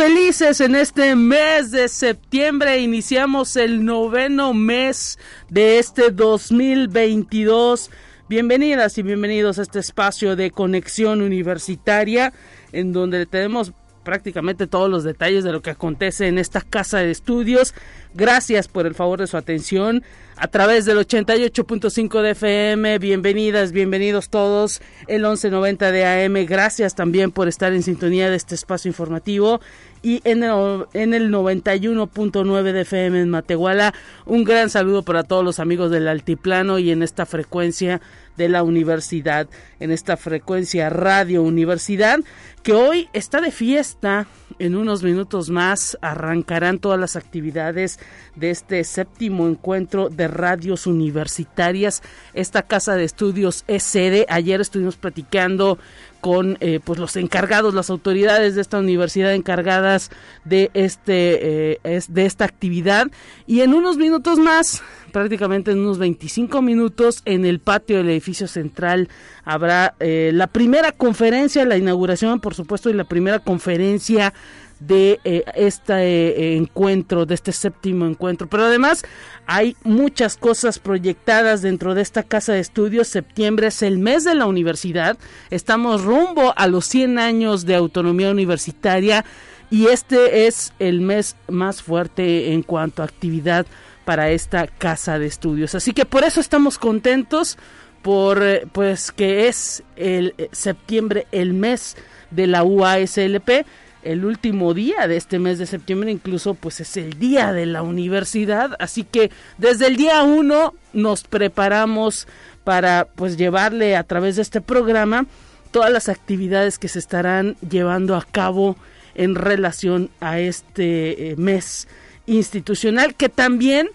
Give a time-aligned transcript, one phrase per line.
[0.00, 2.78] Felices en este mes de septiembre.
[2.78, 5.18] Iniciamos el noveno mes
[5.50, 7.90] de este 2022.
[8.26, 12.32] Bienvenidas y bienvenidos a este espacio de conexión universitaria
[12.72, 17.10] en donde tenemos prácticamente todos los detalles de lo que acontece en esta casa de
[17.10, 17.74] estudios.
[18.14, 20.02] Gracias por el favor de su atención
[20.36, 22.98] a través del 88.5 de FM.
[22.98, 24.80] Bienvenidas, bienvenidos todos.
[25.06, 26.46] El 1190 de AM.
[26.46, 29.60] Gracias también por estar en sintonía de este espacio informativo.
[30.02, 33.92] Y en el, en el 91.9 de FM en Matehuala.
[34.24, 38.00] Un gran saludo para todos los amigos del Altiplano y en esta frecuencia
[38.40, 39.48] de la universidad,
[39.80, 42.20] en esta frecuencia Radio Universidad,
[42.62, 44.26] que hoy está de fiesta.
[44.58, 47.98] En unos minutos más arrancarán todas las actividades
[48.36, 52.02] de este séptimo encuentro de radios universitarias.
[52.34, 54.26] Esta casa de estudios es sede.
[54.28, 55.78] Ayer estuvimos platicando
[56.20, 60.10] con eh, pues los encargados, las autoridades de esta universidad encargadas
[60.44, 63.08] de este eh, de esta actividad.
[63.46, 68.46] Y en unos minutos más prácticamente en unos 25 minutos en el patio del edificio
[68.46, 69.08] central
[69.44, 74.32] habrá eh, la primera conferencia, la inauguración por supuesto y la primera conferencia
[74.80, 78.48] de eh, este eh, encuentro, de este séptimo encuentro.
[78.48, 79.04] Pero además
[79.46, 83.08] hay muchas cosas proyectadas dentro de esta casa de estudios.
[83.08, 85.18] Septiembre es el mes de la universidad.
[85.50, 89.24] Estamos rumbo a los 100 años de autonomía universitaria
[89.70, 93.66] y este es el mes más fuerte en cuanto a actividad
[94.04, 95.74] para esta casa de estudios.
[95.74, 97.58] Así que por eso estamos contentos
[98.02, 101.96] por eh, pues que es el septiembre el mes
[102.30, 103.66] de la UASLP
[104.02, 107.82] el último día de este mes de septiembre incluso pues es el día de la
[107.82, 108.76] universidad.
[108.78, 112.26] Así que desde el día uno nos preparamos
[112.64, 115.26] para pues llevarle a través de este programa
[115.70, 118.76] todas las actividades que se estarán llevando a cabo
[119.14, 121.88] en relación a este eh, mes
[122.26, 123.88] institucional que también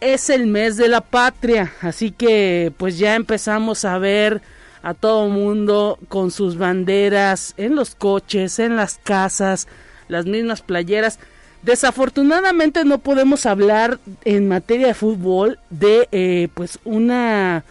[0.00, 4.42] es el mes de la patria, así que pues ya empezamos a ver
[4.82, 9.68] a todo mundo con sus banderas en los coches, en las casas,
[10.08, 11.18] las mismas playeras.
[11.62, 17.64] Desafortunadamente no podemos hablar en materia de fútbol de eh, pues una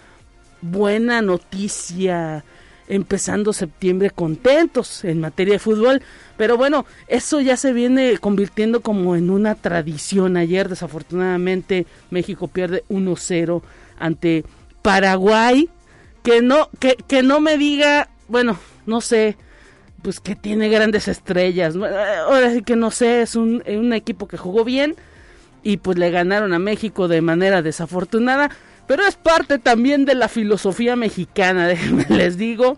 [0.61, 2.45] buena noticia
[2.88, 6.01] empezando septiembre contentos en materia de fútbol.
[6.38, 10.38] Pero bueno, eso ya se viene convirtiendo como en una tradición.
[10.38, 13.61] Ayer desafortunadamente México pierde 1-0
[13.97, 14.43] ante
[14.81, 15.69] Paraguay.
[16.23, 19.37] Que no, que, que no me diga, bueno, no sé,
[20.01, 21.75] pues que tiene grandes estrellas.
[21.75, 24.95] Ahora sí que no sé, es un, un equipo que jugó bien
[25.63, 28.51] y pues le ganaron a México de manera desafortunada
[28.91, 31.69] pero es parte también de la filosofía mexicana,
[32.09, 32.77] les digo,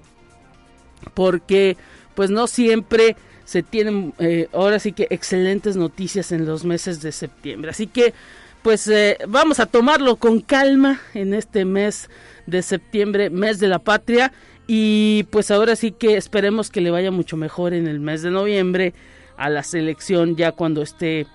[1.15, 1.75] porque
[2.13, 3.15] pues no siempre
[3.45, 7.71] se tienen eh, ahora sí que excelentes noticias en los meses de septiembre.
[7.71, 8.13] Así que
[8.61, 12.11] pues eh, vamos a tomarlo con calma en este mes
[12.45, 14.31] de septiembre, mes de la patria.
[14.67, 18.31] Y pues ahora sí que esperemos que le vaya mucho mejor en el mes de
[18.31, 18.93] noviembre
[19.37, 21.27] a la selección ya cuando esté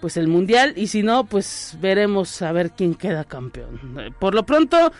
[0.00, 4.14] pues el mundial y si no pues veremos a ver quién queda campeón.
[4.18, 4.92] Por lo pronto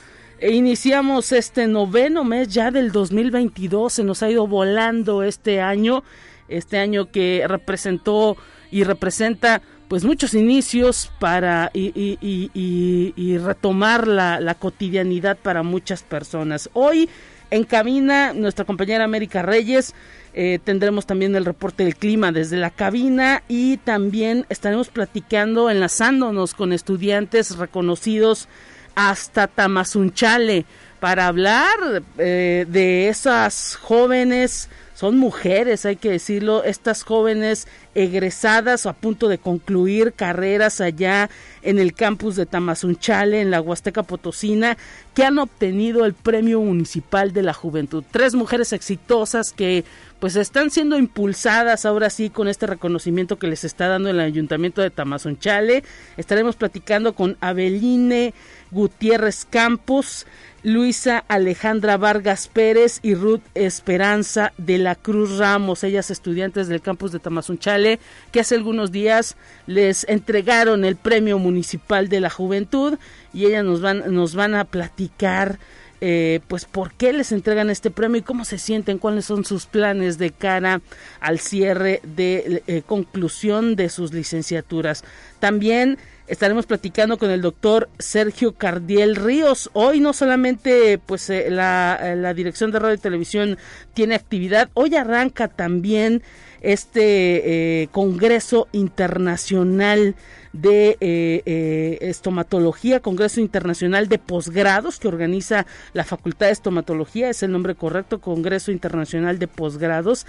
[0.43, 6.04] iniciamos este noveno mes ya del 2022, se nos ha ido volando este año,
[6.49, 8.37] este año que representó
[8.70, 11.91] y representa pues muchos inicios para y,
[12.23, 16.71] y, retomar la, la, cotidianidad para muchas personas.
[16.75, 17.09] Hoy
[17.51, 19.97] en cabina nuestra compañera América Reyes
[20.32, 26.55] eh, tendremos también el reporte del clima desde la cabina y también estaremos platicando, enlazándonos
[26.55, 28.47] con estudiantes reconocidos
[28.94, 30.67] hasta Tamazunchale
[31.00, 34.69] para hablar eh, de esas jóvenes
[35.00, 41.31] son mujeres, hay que decirlo, estas jóvenes egresadas o a punto de concluir carreras allá
[41.62, 44.76] en el campus de Tamazunchale, en la Huasteca Potosina,
[45.14, 48.05] que han obtenido el Premio Municipal de la Juventud.
[48.11, 49.87] Tres mujeres exitosas que
[50.20, 54.82] pues están siendo impulsadas ahora sí con este reconocimiento que les está dando el Ayuntamiento
[54.82, 55.82] de Tamazunchale.
[56.19, 58.34] Estaremos platicando con Abeline
[58.70, 60.26] Gutiérrez Campos,
[60.62, 67.12] Luisa Alejandra Vargas Pérez y Ruth Esperanza de la Cruz Ramos, ellas estudiantes del campus
[67.12, 67.99] de Tamazunchale,
[68.31, 72.99] que hace algunos días les entregaron el Premio Municipal de la Juventud
[73.32, 75.58] y ellas nos van, nos van a platicar
[76.00, 79.67] eh, pues por qué les entregan este premio y cómo se sienten, cuáles son sus
[79.67, 80.81] planes de cara
[81.20, 85.05] al cierre de eh, conclusión de sus licenciaturas.
[85.41, 85.99] También
[86.31, 89.69] estaremos platicando con el doctor Sergio Cardiel Ríos.
[89.73, 93.59] Hoy no solamente pues eh, la, eh, la, dirección de radio y televisión
[93.94, 96.23] tiene actividad, hoy arranca también
[96.61, 100.15] este eh, Congreso Internacional
[100.53, 107.53] de eh, Estomatología, Congreso Internacional de Posgrados que organiza la Facultad de Estomatología, es el
[107.53, 110.26] nombre correcto, Congreso Internacional de Posgrados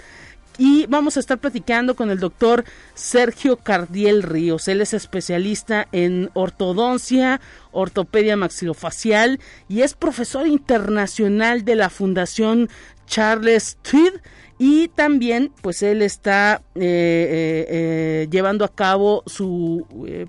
[0.64, 2.64] y vamos a estar platicando con el doctor
[2.94, 4.68] Sergio Cardiel Ríos.
[4.68, 7.40] Él es especialista en ortodoncia,
[7.72, 12.68] ortopedia maxilofacial y es profesor internacional de la Fundación
[13.08, 14.12] Charles Tweed
[14.64, 19.84] y también pues él está eh, eh, eh, llevando a cabo su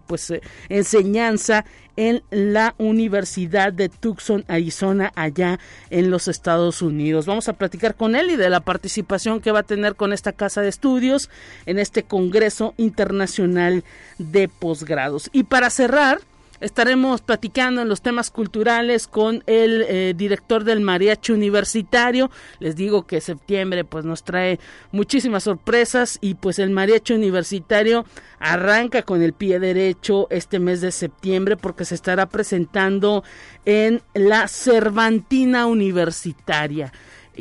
[0.08, 0.34] pues
[0.70, 1.66] enseñanza
[1.98, 5.60] en la Universidad de Tucson, Arizona, allá
[5.92, 7.28] en los Estados Unidos.
[7.28, 10.32] Vamos a platicar con él y de la participación que va a tener con esta
[10.32, 11.30] casa de estudios
[11.68, 13.84] en este Congreso Internacional
[14.18, 15.30] de Posgrados.
[15.32, 16.22] Y para cerrar,
[16.64, 22.32] estaremos platicando en los temas culturales con el eh, director del mariachi universitario.
[22.60, 24.60] Les digo que septiembre pues nos trae
[24.92, 28.06] muchísimas sorpresas y pues el mariachi universitario
[28.40, 33.24] arranca con el pie derecho este mes de septiembre porque se estará presentando
[33.66, 36.92] en la Cervantina Universitaria.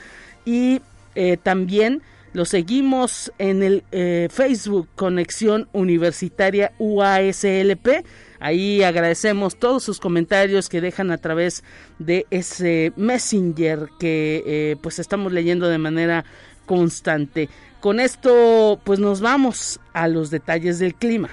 [0.44, 0.81] Y
[1.14, 2.02] eh, también
[2.32, 8.04] lo seguimos en el eh, Facebook Conexión Universitaria UASLP.
[8.46, 11.64] Ahí agradecemos todos sus comentarios que dejan a través
[11.98, 16.25] de ese Messenger que eh, pues estamos leyendo de manera
[16.64, 17.48] constante.
[17.81, 21.28] Con esto pues nos vamos a los detalles del clima.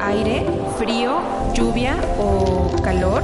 [0.00, 0.46] Aire,
[0.78, 1.20] frío,
[1.52, 3.22] lluvia o calor.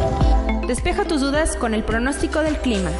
[0.66, 2.90] Despeja tus dudas con el pronóstico del clima.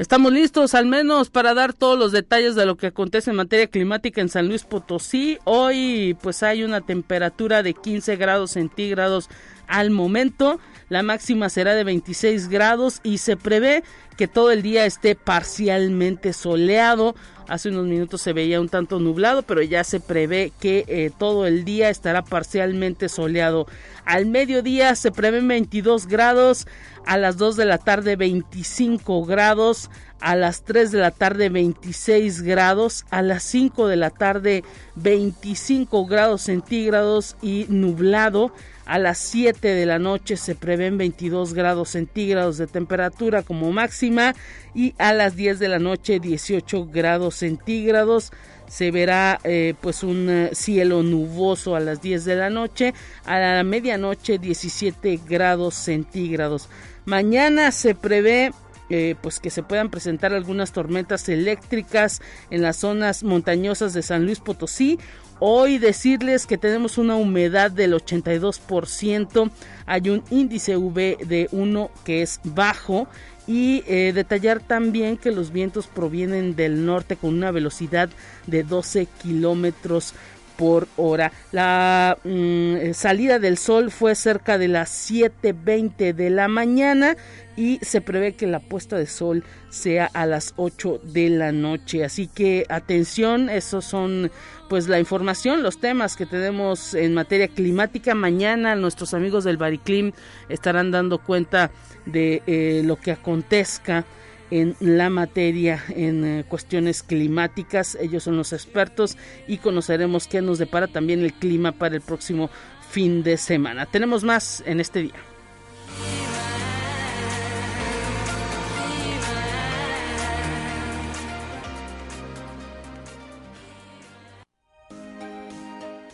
[0.00, 3.66] Estamos listos al menos para dar todos los detalles de lo que acontece en materia
[3.66, 5.36] climática en San Luis Potosí.
[5.44, 9.28] Hoy pues hay una temperatura de 15 grados centígrados
[9.66, 10.58] al momento.
[10.90, 13.84] La máxima será de 26 grados y se prevé
[14.16, 17.14] que todo el día esté parcialmente soleado.
[17.46, 21.46] Hace unos minutos se veía un tanto nublado, pero ya se prevé que eh, todo
[21.46, 23.68] el día estará parcialmente soleado.
[24.04, 26.66] Al mediodía se prevén 22 grados,
[27.06, 32.42] a las 2 de la tarde 25 grados, a las 3 de la tarde 26
[32.42, 34.64] grados, a las 5 de la tarde
[34.96, 38.52] 25 grados centígrados y nublado.
[38.90, 44.34] A las 7 de la noche se prevén 22 grados centígrados de temperatura como máxima
[44.74, 48.32] y a las 10 de la noche 18 grados centígrados
[48.66, 52.92] se verá eh, pues un eh, cielo nuboso a las 10 de la noche,
[53.26, 56.68] a la medianoche 17 grados centígrados.
[57.04, 58.50] Mañana se prevé
[58.90, 62.20] eh, pues que se puedan presentar algunas tormentas eléctricas
[62.50, 64.98] en las zonas montañosas de San Luis Potosí.
[65.38, 69.50] Hoy decirles que tenemos una humedad del 82%,
[69.86, 73.08] hay un índice V de 1 que es bajo
[73.46, 78.10] y eh, detallar también que los vientos provienen del norte con una velocidad
[78.46, 80.14] de 12 kilómetros
[80.60, 81.32] por hora.
[81.52, 87.16] La mm, salida del sol fue cerca de las 7.20 de la mañana
[87.56, 92.04] y se prevé que la puesta de sol sea a las 8 de la noche.
[92.04, 94.30] Así que atención, esos son
[94.68, 98.14] pues la información, los temas que tenemos en materia climática.
[98.14, 100.12] Mañana nuestros amigos del Bariclim
[100.50, 101.70] estarán dando cuenta
[102.04, 104.04] de eh, lo que acontezca
[104.50, 107.96] en la materia en eh, cuestiones climáticas.
[108.00, 109.16] Ellos son los expertos
[109.46, 112.50] y conoceremos qué nos depara también el clima para el próximo
[112.90, 113.86] fin de semana.
[113.86, 115.14] Tenemos más en este día.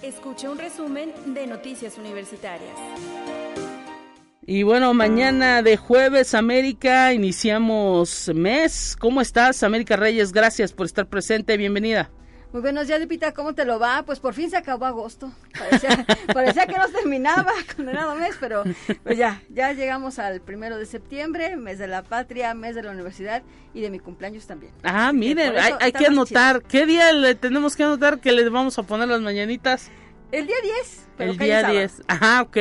[0.03, 2.77] Escucha un resumen de Noticias Universitarias.
[4.49, 8.97] Y bueno, mañana de jueves, América, iniciamos mes.
[8.97, 10.31] ¿Cómo estás, América Reyes?
[10.31, 11.57] Gracias por estar presente.
[11.57, 12.11] Bienvenida.
[12.53, 13.35] Muy buenos días, Lupita.
[13.35, 14.05] ¿Cómo te lo va?
[14.05, 15.33] Pues por fin se acabó agosto.
[16.33, 18.63] Parecía, que no terminaba, condenado mes, pero
[19.03, 22.93] pues ya, ya llegamos al primero de septiembre, mes de la patria, mes de la
[22.93, 23.43] universidad
[23.75, 24.73] y de mi cumpleaños también.
[24.85, 26.63] Ah, miren, hay, que anotar.
[26.63, 29.91] ¿Qué día le tenemos que anotar que le vamos a poner las mañanitas?
[30.33, 32.03] El día 10 el día 10.
[32.07, 32.57] Ajá, ok.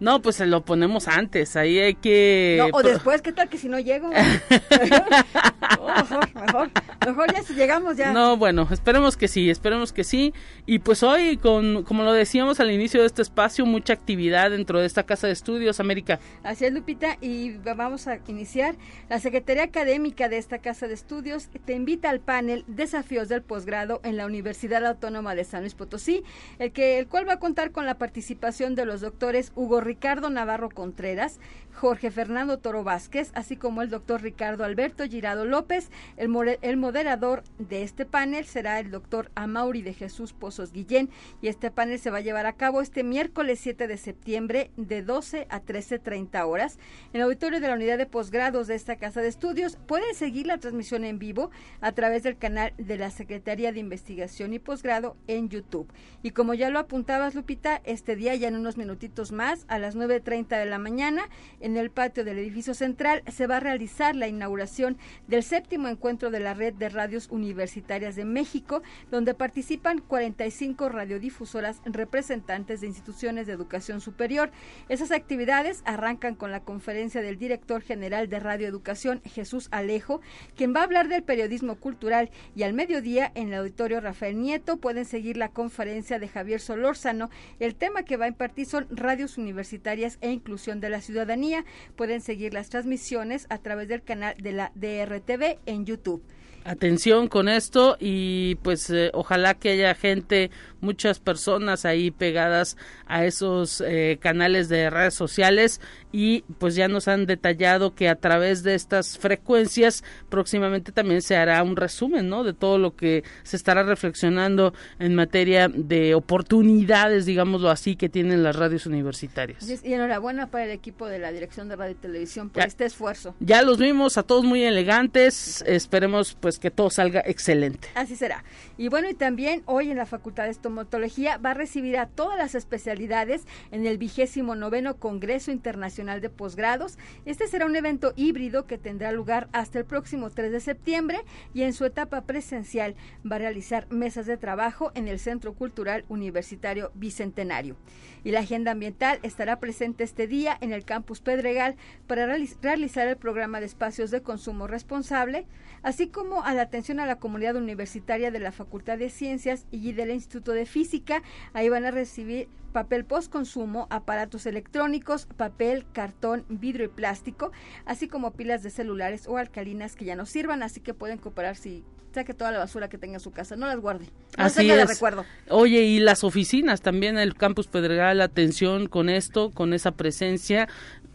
[0.00, 2.56] No, pues se lo ponemos antes, ahí hay que...
[2.58, 4.08] No, o después, ¿qué tal que si no llego?
[4.10, 6.70] mejor, mejor,
[7.06, 8.12] mejor ya si llegamos ya.
[8.12, 10.34] No, bueno, esperemos que sí, esperemos que sí.
[10.66, 14.80] Y pues hoy, con, como lo decíamos al inicio de este espacio, mucha actividad dentro
[14.80, 16.18] de esta Casa de Estudios, América.
[16.42, 18.76] Así es, Lupita, y vamos a iniciar.
[19.08, 24.00] La Secretaría Académica de esta Casa de Estudios te invita al panel Desafíos del Posgrado
[24.02, 26.24] en la Universidad Autónoma de San Luis Potosí,
[26.58, 30.30] el, que, el cual va a contar con la participación de los doctores Hugo Ricardo
[30.30, 31.40] Navarro Contreras,
[31.78, 35.90] Jorge Fernando Toro Vázquez, así como el doctor Ricardo Alberto Girado López.
[36.16, 41.08] El, el, moderador de este panel será el doctor Amauri de Jesús Pozos Guillén
[41.40, 45.02] y este panel se va a llevar a cabo este miércoles 7 de septiembre de
[45.02, 46.78] 12 a 13.30 horas
[47.12, 49.78] en el auditorio de la unidad de posgrados de esta casa de estudios.
[49.86, 54.52] Pueden seguir la transmisión en vivo a través del canal de la Secretaría de Investigación
[54.52, 55.92] y Posgrado en YouTube.
[56.22, 59.96] Y como ya lo apuntabas, Lupita, este día ya en unos minutitos más, a las
[59.96, 61.28] 9.30 de la mañana,
[61.60, 66.30] en el patio del edificio central se va a realizar la inauguración del séptimo encuentro
[66.30, 73.46] de la red de radios universitarias de México, donde participan 45 radiodifusoras representantes de instituciones
[73.46, 74.50] de educación superior.
[74.88, 80.20] Esas actividades arrancan con la conferencia del director general de Radio Educación, Jesús Alejo,
[80.56, 84.76] quien va a hablar del periodismo cultural y al mediodía en el auditorio Rafael Nieto
[84.76, 87.30] pueden seguir la conferencia de Javier Solórzano.
[87.60, 91.64] El tema que va a impartir son radios universitarias e inclusión de la ciudadanía
[91.96, 96.22] Pueden seguir las transmisiones a través del canal de la DRTV en YouTube.
[96.68, 100.50] Atención con esto y pues eh, ojalá que haya gente,
[100.82, 105.80] muchas personas ahí pegadas a esos eh, canales de redes sociales
[106.12, 111.36] y pues ya nos han detallado que a través de estas frecuencias próximamente también se
[111.36, 112.44] hará un resumen, ¿no?
[112.44, 118.42] De todo lo que se estará reflexionando en materia de oportunidades, digámoslo así, que tienen
[118.42, 119.66] las radios universitarias.
[119.82, 123.34] Y enhorabuena para el equipo de la Dirección de Radio y Televisión por este esfuerzo.
[123.40, 127.88] Ya los vimos a todos muy elegantes, esperemos pues que todo salga excelente.
[127.94, 128.44] Así será.
[128.76, 132.38] Y bueno, y también hoy en la Facultad de Estomatología va a recibir a todas
[132.38, 136.98] las especialidades en el vigésimo noveno Congreso Internacional de Posgrados.
[137.24, 141.20] Este será un evento híbrido que tendrá lugar hasta el próximo 3 de septiembre
[141.54, 142.94] y en su etapa presencial
[143.30, 147.76] va a realizar mesas de trabajo en el Centro Cultural Universitario Bicentenario.
[148.24, 153.16] Y la agenda ambiental estará presente este día en el campus Pedregal para realizar el
[153.16, 155.46] programa de espacios de consumo responsable,
[155.82, 159.92] así como a la atención a la comunidad universitaria de la Facultad de Ciencias y
[159.92, 161.22] del Instituto de Física.
[161.52, 167.52] Ahí van a recibir papel postconsumo, aparatos electrónicos, papel, cartón, vidrio y plástico,
[167.86, 171.56] así como pilas de celulares o alcalinas que ya no sirvan, así que pueden cooperar
[171.56, 174.06] si saque toda la basura que tenga en su casa, no las guarde.
[174.36, 174.88] Así es.
[174.88, 175.24] recuerdo.
[175.50, 180.68] Oye, y las oficinas también, el campus Pedregal, atención con esto, con esa presencia,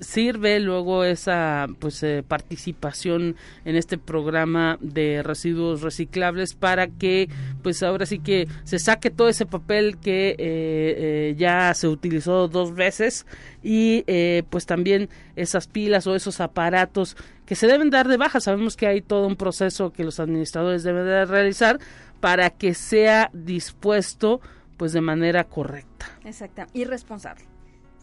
[0.04, 7.30] sirve luego esa pues eh, participación en este programa de residuos reciclables para que
[7.62, 12.48] pues ahora sí que se saque todo ese papel que eh, eh, ya se utilizó
[12.48, 13.26] dos veces
[13.64, 14.04] y
[14.50, 18.40] pues también esas pilas o esos aparatos que se deben dar de baja.
[18.42, 21.80] Sabemos que hay todo un proceso que los administradores deben de realizar
[22.20, 24.42] para que sea dispuesto
[24.78, 26.08] pues de manera correcta.
[26.26, 27.53] Exacta y responsable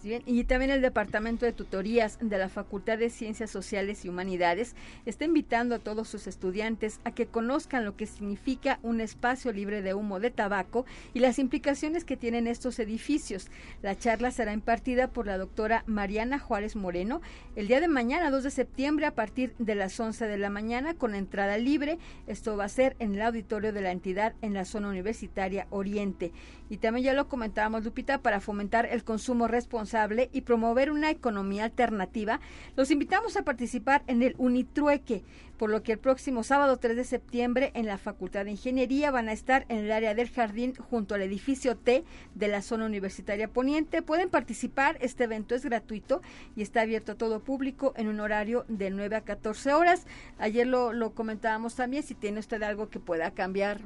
[0.02, 5.26] Y también el Departamento de Tutorías de la Facultad de Ciencias Sociales y Humanidades está
[5.26, 9.92] invitando a todos sus estudiantes a que conozcan lo que significa un espacio libre de
[9.92, 13.48] humo de tabaco y las implicaciones que tienen estos edificios.
[13.82, 17.20] La charla será impartida por la doctora Mariana Juárez Moreno
[17.54, 20.94] el día de mañana, 2 de septiembre, a partir de las 11 de la mañana,
[20.94, 21.98] con entrada libre.
[22.26, 26.32] Esto va a ser en el auditorio de la entidad en la zona universitaria Oriente.
[26.70, 29.89] Y también ya lo comentábamos, Lupita, para fomentar el consumo responsable
[30.32, 32.40] y promover una economía alternativa,
[32.76, 35.24] los invitamos a participar en el Unitrueque,
[35.60, 39.28] por lo que el próximo sábado 3 de septiembre en la Facultad de Ingeniería van
[39.28, 42.02] a estar en el área del jardín junto al edificio T
[42.34, 44.00] de la zona universitaria poniente.
[44.00, 46.22] Pueden participar, este evento es gratuito
[46.56, 50.06] y está abierto a todo público en un horario de 9 a 14 horas.
[50.38, 53.82] Ayer lo, lo comentábamos también, si tiene usted algo que pueda cambiar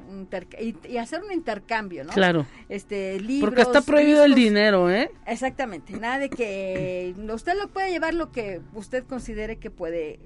[0.60, 2.12] y, hacer un intercambio, ¿no?
[2.12, 2.46] Claro.
[2.68, 5.10] Este, libros, Porque está prohibido el dinero, ¿eh?
[5.26, 10.20] Exactamente, nada de que usted lo puede llevar lo que usted considere que puede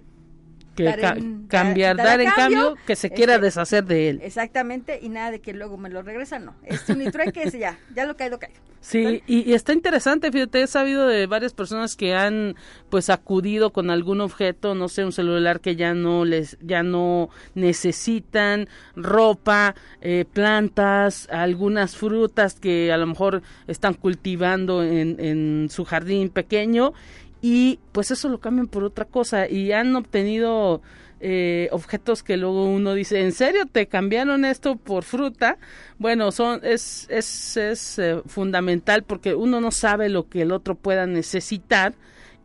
[1.49, 4.21] cambiar, dar, en cambio, que se quiera este, deshacer de él.
[4.23, 6.55] Exactamente, y nada de que luego me lo regresan, no.
[6.65, 6.99] Es un
[7.33, 8.61] que es ya, ya lo caído, caído.
[8.81, 12.55] Sí, y, está interesante, fíjate, he sabido de varias personas que han
[12.91, 17.29] pues acudido con algún objeto, no sé, un celular que ya no les, ya no
[17.55, 25.85] necesitan, ropa, eh, plantas, algunas frutas que a lo mejor están cultivando en, en su
[25.85, 26.93] jardín pequeño
[27.41, 30.83] y pues eso lo cambian por otra cosa y han obtenido
[31.21, 35.59] eh, objetos que luego uno dice, ¿en serio te cambiaron esto por fruta?
[35.99, 40.75] Bueno, son es es, es eh, fundamental porque uno no sabe lo que el otro
[40.75, 41.95] pueda necesitar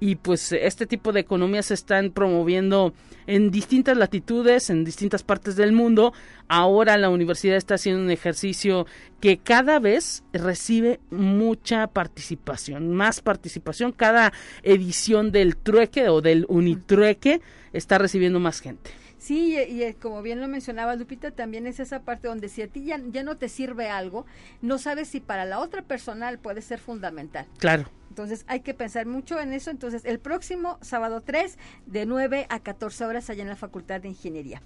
[0.04, 2.94] y pues este tipo de economías se están promoviendo
[3.26, 6.12] en distintas latitudes, en distintas partes del mundo.
[6.50, 8.86] Ahora la universidad está haciendo un ejercicio
[9.22, 13.94] que cada vez recibe mucha participación, más participación.
[13.94, 17.40] Cada edición del trueque o del unitrueque
[17.72, 18.92] está recibiendo más gente.
[19.20, 22.68] Sí, y, y, como bien lo mencionaba Lupita, también es esa parte donde si a
[22.68, 24.26] ti ya, ya, no te sirve algo,
[24.62, 27.46] no sabes si para la otra persona puede ser fundamental.
[27.58, 27.86] Claro.
[28.14, 29.72] Entonces hay que pensar mucho en eso.
[29.72, 34.10] Entonces el próximo sábado 3 de 9 a 14 horas allá en la Facultad de
[34.10, 34.62] Ingeniería.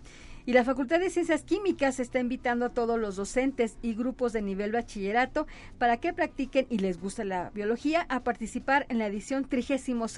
[0.48, 4.42] Y la Facultad de Ciencias Químicas está invitando a todos los docentes y grupos de
[4.42, 5.46] nivel bachillerato
[5.77, 10.16] para que practiquen y les guste la biología a participar en la edición 32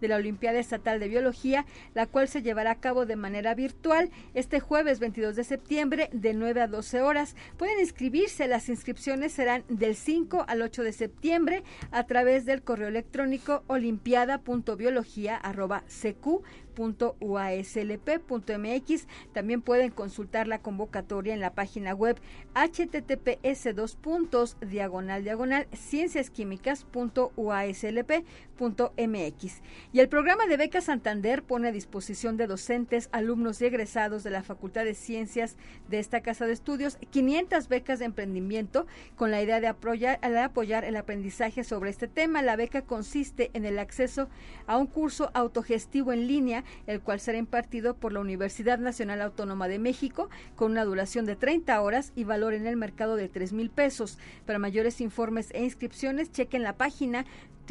[0.00, 4.12] de la Olimpiada Estatal de Biología, la cual se llevará a cabo de manera virtual
[4.34, 7.34] este jueves 22 de septiembre de 9 a 12 horas.
[7.56, 12.86] Pueden inscribirse, las inscripciones serán del 5 al 8 de septiembre a través del correo
[12.86, 16.44] electrónico olimpiada.biología.cq
[16.80, 19.06] .uaslp.mx.
[19.32, 22.20] También pueden consultar la convocatoria en la página web
[22.54, 25.66] https dos puntos diagonal diagonal.
[29.92, 34.30] Y el programa de Beca Santander pone a disposición de docentes, alumnos y egresados de
[34.30, 35.56] la Facultad de Ciencias
[35.88, 40.84] de esta casa de estudios 500 becas de emprendimiento con la idea de de apoyar
[40.84, 42.42] el aprendizaje sobre este tema.
[42.42, 44.28] La beca consiste en el acceso
[44.66, 49.68] a un curso autogestivo en línea el cual será impartido por la Universidad Nacional Autónoma
[49.68, 53.52] de México con una duración de 30 horas y valor en el mercado de 3
[53.52, 54.18] mil pesos.
[54.46, 57.24] Para mayores informes e inscripciones, chequen la página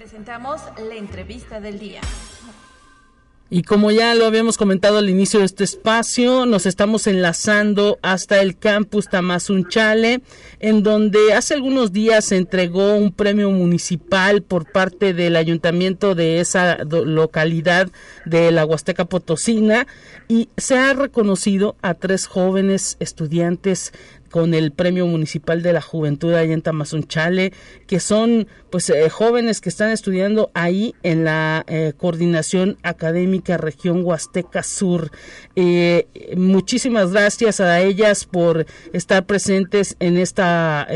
[0.00, 2.00] Presentamos la entrevista del día.
[3.50, 8.40] Y como ya lo habíamos comentado al inicio de este espacio, nos estamos enlazando hasta
[8.40, 10.22] el campus Tamazunchale,
[10.58, 16.40] en donde hace algunos días se entregó un premio municipal por parte del ayuntamiento de
[16.40, 17.90] esa localidad
[18.24, 19.86] de la Huasteca Potosina
[20.28, 23.92] y se ha reconocido a tres jóvenes estudiantes
[24.30, 27.52] con el Premio Municipal de la Juventud allá en Tamazunchale,
[27.86, 34.04] que son pues eh, jóvenes que están estudiando ahí en la eh, Coordinación Académica Región
[34.04, 35.10] Huasteca Sur.
[35.56, 40.86] Eh, muchísimas gracias a ellas por estar presentes en esta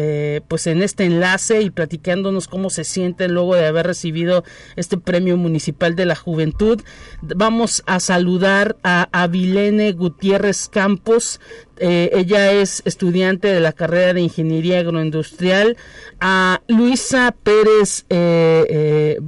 [0.49, 4.45] pues en este enlace y platicándonos cómo se sienten luego de haber recibido
[4.77, 6.81] este Premio Municipal de la Juventud.
[7.23, 11.41] Vamos a saludar a Avilene Gutiérrez Campos,
[11.79, 15.77] eh, ella es estudiante de la carrera de Ingeniería Agroindustrial,
[16.21, 19.21] a Luisa Pérez, eh, eh,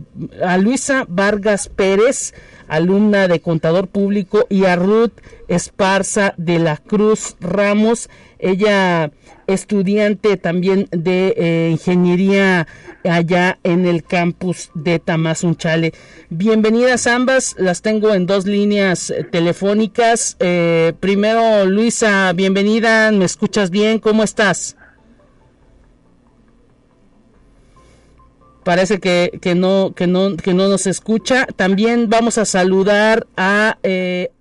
[0.44, 2.35] a Luisa Vargas Pérez,
[2.68, 5.12] alumna de Contador Público, y a Ruth
[5.48, 9.11] Esparza de la Cruz Ramos, ella
[9.46, 12.66] estudiante también de eh, ingeniería
[13.04, 15.92] allá en el campus de Tamazunchale.
[16.30, 20.37] Bienvenidas ambas, las tengo en dos líneas eh, telefónicas.
[20.40, 23.98] Eh, primero, Luisa, bienvenida, ¿me escuchas bien?
[23.98, 24.76] ¿Cómo estás?
[28.64, 33.78] parece que, que, no que no que no nos escucha también vamos a saludar a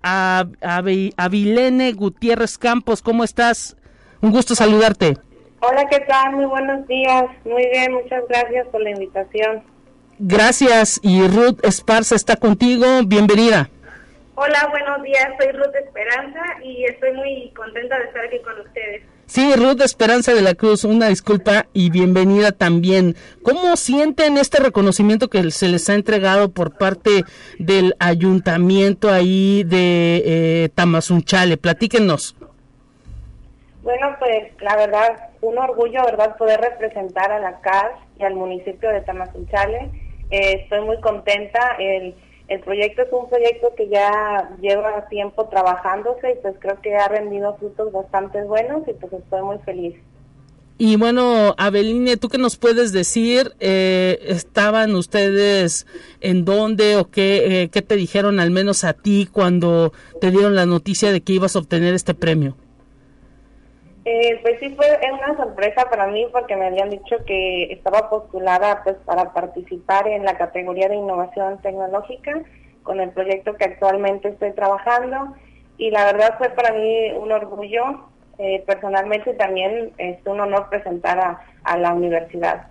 [0.02, 3.76] a, a, Vilene Gutiérrez Campos cómo estás
[4.20, 5.16] un gusto saludarte.
[5.60, 6.36] Hola, ¿qué tal?
[6.36, 7.24] Muy buenos días.
[7.44, 9.62] Muy bien, muchas gracias por la invitación.
[10.18, 12.86] Gracias y Ruth Esparza está contigo.
[13.06, 13.68] Bienvenida.
[14.34, 15.28] Hola, buenos días.
[15.38, 19.02] Soy Ruth Esperanza y estoy muy contenta de estar aquí con ustedes.
[19.26, 23.16] Sí, Ruth Esperanza de la Cruz, una disculpa y bienvenida también.
[23.42, 27.24] ¿Cómo sienten este reconocimiento que se les ha entregado por parte
[27.58, 31.56] del ayuntamiento ahí de eh, Tamazunchale?
[31.56, 32.36] Platíquenos.
[33.86, 38.90] Bueno, pues la verdad, un orgullo, ¿verdad?, poder representar a la CAS y al municipio
[38.90, 39.92] de Tamazunchale.
[40.28, 41.76] Eh, estoy muy contenta.
[41.78, 42.16] El,
[42.48, 47.06] el proyecto es un proyecto que ya lleva tiempo trabajándose y pues creo que ha
[47.06, 49.94] rendido frutos bastante buenos y pues estoy muy feliz.
[50.78, 53.54] Y bueno, Abeline, ¿tú qué nos puedes decir?
[53.60, 55.86] Eh, ¿Estaban ustedes
[56.20, 60.56] en dónde o qué, eh, qué te dijeron al menos a ti cuando te dieron
[60.56, 62.56] la noticia de que ibas a obtener este premio?
[64.08, 68.84] Eh, pues sí fue una sorpresa para mí porque me habían dicho que estaba postulada
[68.84, 72.40] pues para participar en la categoría de innovación tecnológica
[72.84, 75.34] con el proyecto que actualmente estoy trabajando.
[75.76, 78.06] Y la verdad fue para mí un orgullo.
[78.38, 82.68] Eh, personalmente también es un honor presentar a, a la universidad.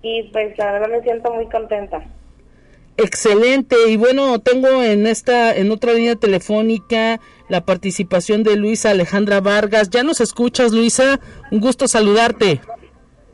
[0.00, 2.02] Y pues la verdad me siento muy contenta.
[3.02, 9.40] Excelente y bueno tengo en esta en otra línea telefónica la participación de Luisa Alejandra
[9.40, 9.88] Vargas.
[9.88, 11.18] ¿Ya nos escuchas, Luisa?
[11.50, 12.60] Un gusto saludarte.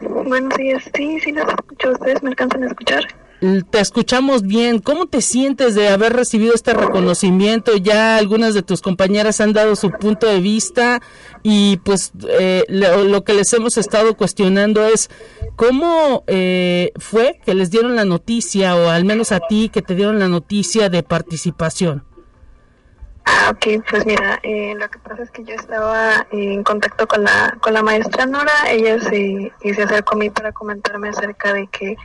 [0.01, 0.89] Buenos días.
[0.95, 1.91] Sí, sí, los escucho.
[1.91, 3.05] ¿Ustedes me alcanzan a escuchar?
[3.41, 4.81] Te escuchamos bien.
[4.81, 7.77] ¿Cómo te sientes de haber recibido este reconocimiento?
[7.77, 11.03] Ya algunas de tus compañeras han dado su punto de vista
[11.43, 15.11] y pues eh, lo, que les hemos estado cuestionando es
[15.55, 19.95] cómo eh, fue que les dieron la noticia o al menos a ti que te
[19.95, 22.05] dieron la noticia de participación.
[23.27, 27.25] Ah, ok, pues mira, eh, lo que pasa es que yo estaba en contacto con
[27.25, 31.67] la, con la maestra Nora, ella se, se acercó a mí para comentarme acerca de
[31.67, 31.97] que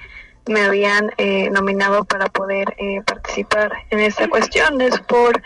[0.47, 4.81] me habían eh, nominado para poder eh, participar en esta cuestión.
[4.81, 5.41] Es por,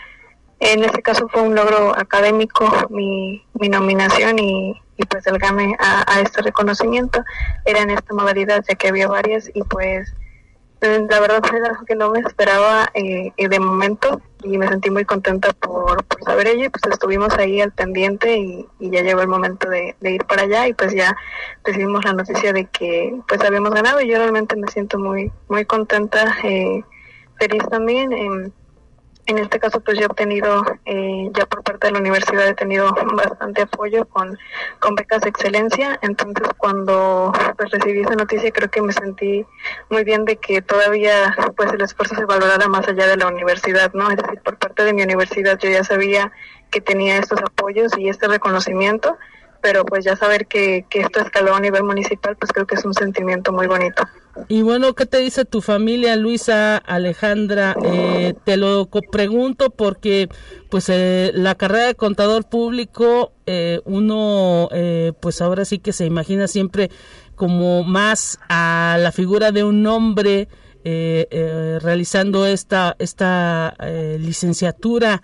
[0.60, 5.76] en este caso fue un logro académico mi, mi nominación y, y pues el GAME
[5.78, 7.22] a, este reconocimiento
[7.64, 10.12] era en esta modalidad ya que había varias y pues
[10.80, 15.04] la verdad fue algo que no me esperaba eh, de momento y me sentí muy
[15.04, 19.68] contenta por, saber ello y pues estuvimos ahí al pendiente y, ya llegó el momento
[19.68, 21.16] de, ir para allá y pues ya
[21.64, 25.64] recibimos la noticia de que pues habíamos ganado y yo realmente me siento muy muy
[25.64, 26.82] contenta, eh,
[27.38, 28.12] feliz también.
[29.26, 32.54] en este caso pues yo he obtenido, eh, ya por parte de la universidad he
[32.54, 34.38] tenido bastante apoyo con,
[34.78, 39.44] con becas de excelencia, entonces cuando pues recibí esa noticia creo que me sentí
[39.90, 43.92] muy bien de que todavía pues el esfuerzo se valorara más allá de la universidad,
[43.94, 44.10] ¿no?
[44.10, 46.30] Es decir, por parte de mi universidad yo ya sabía
[46.70, 49.18] que tenía estos apoyos y este reconocimiento,
[49.60, 52.94] pero pues ya saber que, esto escaló a nivel municipal pues creo que es un
[52.94, 54.04] sentimiento muy bonito.
[54.48, 57.74] Y bueno, ¿qué te dice tu familia, Luisa, Alejandra?
[57.82, 60.28] Eh, te lo pregunto porque,
[60.70, 64.68] pues, eh, la carrera de contador público, eh, uno,
[65.20, 66.90] pues, ahora sí que se imagina siempre
[67.34, 70.48] como más a la figura de un hombre
[71.82, 73.76] realizando esta esta
[74.18, 75.22] licenciatura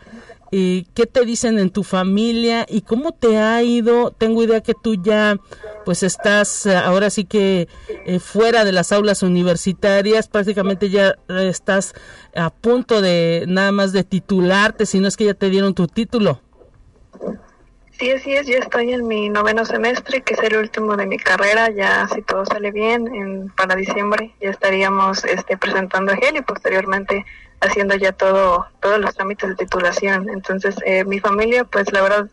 [0.53, 4.11] qué te dicen en tu familia y cómo te ha ido.
[4.11, 5.39] Tengo idea que tú ya
[5.85, 7.69] pues estás eh, ahora sí que
[8.07, 11.95] eh, fuera de las aulas universitarias, prácticamente ya estás
[12.35, 15.87] a punto de nada más de titularte, si no es que ya te dieron tu
[15.87, 16.41] título.
[17.99, 21.19] Sí, así es, yo estoy en mi noveno semestre, que es el último de mi
[21.19, 26.37] carrera, ya si todo sale bien, en, para diciembre ya estaríamos este, presentando a GEL
[26.37, 27.25] y posteriormente
[27.61, 30.31] haciendo ya todo todos los trámites de titulación.
[30.31, 32.29] Entonces, eh, mi familia, pues la verdad,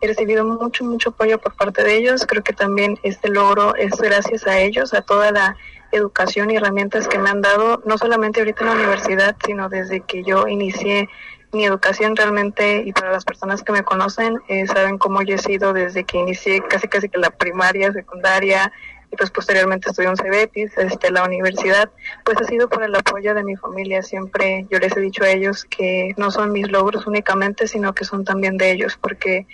[0.00, 2.26] he recibido mucho, mucho apoyo por parte de ellos.
[2.26, 5.56] Creo que también este logro es gracias a ellos, a toda la
[5.90, 10.00] educación y herramientas que me han dado, no solamente ahorita en la universidad, sino desde
[10.00, 11.08] que yo inicié
[11.52, 15.38] mi educación realmente, y para las personas que me conocen, eh, saben cómo yo he
[15.38, 18.70] sido desde que inicié casi casi que la primaria, secundaria,
[19.10, 21.90] y pues posteriormente estudié un CBEPIS, este, la universidad,
[22.24, 24.02] pues ha sido por el apoyo de mi familia.
[24.02, 28.04] Siempre yo les he dicho a ellos que no son mis logros únicamente, sino que
[28.04, 29.46] son también de ellos, porque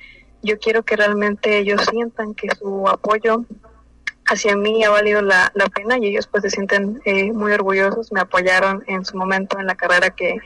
[0.43, 3.45] yo quiero que realmente ellos sientan que su apoyo
[4.27, 8.11] hacia mí ha valido la, la pena y ellos pues se sienten eh, muy orgullosos,
[8.11, 10.39] me apoyaron en su momento en la carrera que,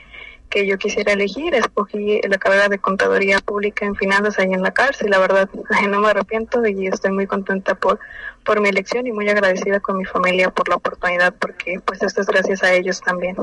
[0.49, 1.53] que yo quisiera elegir.
[1.55, 5.11] Escogí la carrera de contaduría pública en finanzas ahí en la cárcel.
[5.11, 5.49] La verdad,
[5.89, 7.99] no me arrepiento y estoy muy contenta por,
[8.43, 12.21] por mi elección y muy agradecida con mi familia por la oportunidad, porque pues esto
[12.21, 13.35] es gracias a ellos también.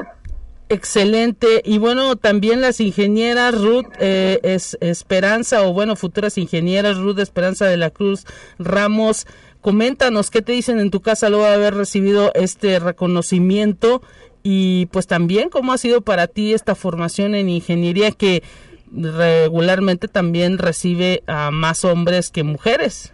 [0.69, 1.63] Excelente.
[1.65, 7.67] Y bueno, también las ingenieras Ruth eh, es Esperanza, o bueno, futuras ingenieras Ruth Esperanza
[7.67, 8.25] de la Cruz
[8.59, 9.27] Ramos.
[9.61, 14.03] Coméntanos qué te dicen en tu casa luego de haber recibido este reconocimiento
[14.49, 18.45] y pues también cómo ha sido para ti esta formación en ingeniería que
[18.93, 23.13] regularmente también recibe a más hombres que mujeres.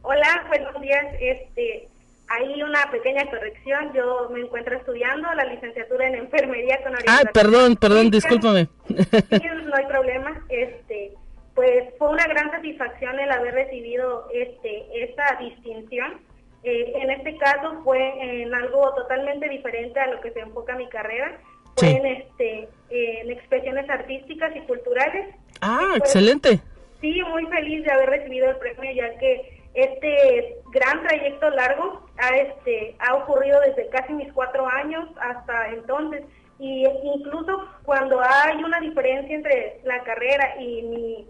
[0.00, 1.04] Hola, buenos días.
[1.20, 1.88] Este,
[2.26, 3.92] hay una pequeña corrección.
[3.92, 8.70] Yo me encuentro estudiando la licenciatura en enfermería con Ah, perdón, perdón, discúlpame.
[8.88, 8.96] Sí,
[9.66, 10.42] no hay problema.
[10.48, 11.12] Este,
[11.54, 16.31] pues fue una gran satisfacción el haber recibido este esta distinción
[16.64, 20.88] eh, en este caso fue en algo totalmente diferente a lo que se enfoca mi
[20.88, 21.40] carrera.
[21.76, 25.34] Fue en, este, en expresiones artísticas y culturales.
[25.60, 26.60] Ah, excelente.
[27.00, 32.36] Sí, muy feliz de haber recibido el premio, ya que este gran trayecto largo ha,
[32.36, 36.22] este, ha ocurrido desde casi mis cuatro años hasta entonces.
[36.58, 41.26] Y incluso cuando hay una diferencia entre la carrera y mi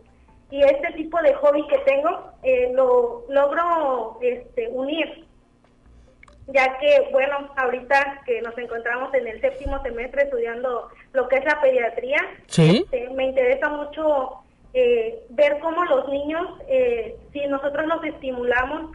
[0.53, 5.25] y este tipo de hobby que tengo eh, lo logro este, unir.
[6.49, 11.45] Ya que bueno ahorita que nos encontramos en el séptimo semestre estudiando lo que es
[11.47, 14.43] la pediatría este, me interesa mucho
[14.75, 18.95] eh, ver cómo los niños eh, si nosotros los estimulamos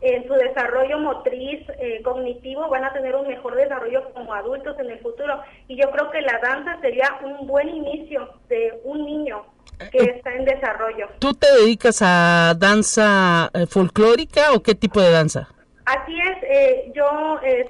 [0.00, 1.66] en su desarrollo motriz,
[2.04, 5.42] cognitivo, van a tener un mejor desarrollo como adultos en el futuro.
[5.66, 9.44] Y yo creo que la danza sería un buen inicio de un niño
[9.90, 11.08] que eh, está en desarrollo.
[11.18, 15.48] ¿Tú te dedicas a danza eh, folclórica o qué tipo de danza?
[15.84, 17.04] Así es, eh, yo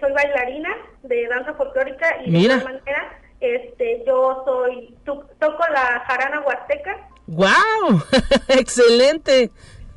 [0.00, 0.70] soy bailarina
[1.04, 7.08] de danza folclórica y de igual manera este, yo soy, toco la jarana huasteca.
[7.28, 8.02] ¡Wow!
[8.48, 9.50] ¡Excelente!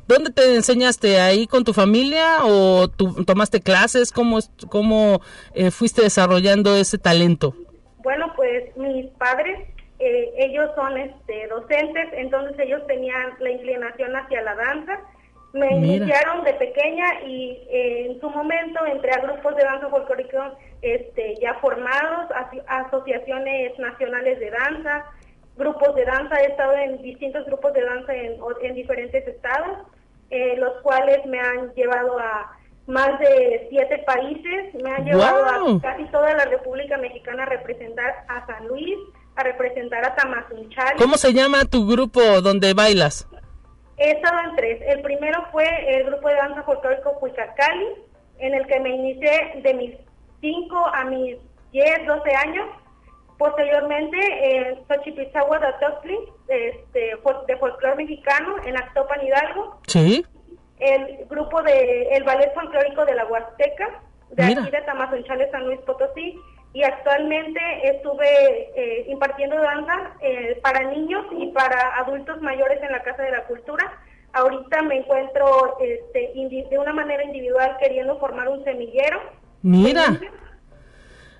[0.06, 1.20] ¿Dónde te enseñaste?
[1.20, 4.12] ¿Ahí con tu familia o tú tomaste clases?
[4.12, 5.20] ¿Cómo, cómo
[5.70, 7.54] fuiste desarrollando ese talento?
[8.02, 9.71] Bueno, pues mis padres
[10.04, 15.00] eh, ellos son este, docentes, entonces ellos tenían la inclinación hacia la danza.
[15.52, 20.54] Me iniciaron de pequeña y eh, en su momento entré a grupos de danza folclórica
[20.80, 22.30] este, ya formados,
[22.66, 25.04] asociaciones nacionales de danza,
[25.56, 29.86] grupos de danza, he estado en distintos grupos de danza en, en diferentes estados,
[30.30, 35.80] eh, los cuales me han llevado a más de siete países, me han llevado a
[35.80, 38.98] casi toda la República Mexicana a representar a San Luis,
[39.36, 40.96] a representar a Tamazunchal.
[40.98, 43.26] ¿Cómo se llama tu grupo donde bailas?
[43.96, 44.80] He estado en tres.
[44.86, 45.64] El primero fue
[45.96, 47.86] el grupo de danza folclórico Cuicacali,
[48.38, 49.94] en el que me inicié de mis
[50.40, 51.36] 5 a mis
[51.72, 52.68] 10, 12 años.
[53.38, 55.68] Posteriormente, en Xochipizahua de
[56.48, 57.12] este,
[57.46, 59.80] de folclore mexicano, en Actopan Hidalgo.
[59.86, 60.24] Sí.
[60.78, 65.80] El grupo de el ballet folclórico de la Huasteca, de aquí de Tamazunchale, San Luis
[65.80, 66.38] Potosí.
[66.74, 73.02] Y actualmente estuve eh, impartiendo danza eh, para niños y para adultos mayores en la
[73.02, 73.92] Casa de la Cultura.
[74.32, 76.32] Ahorita me encuentro este,
[76.70, 79.20] de una manera individual queriendo formar un semillero.
[79.60, 80.18] Mira.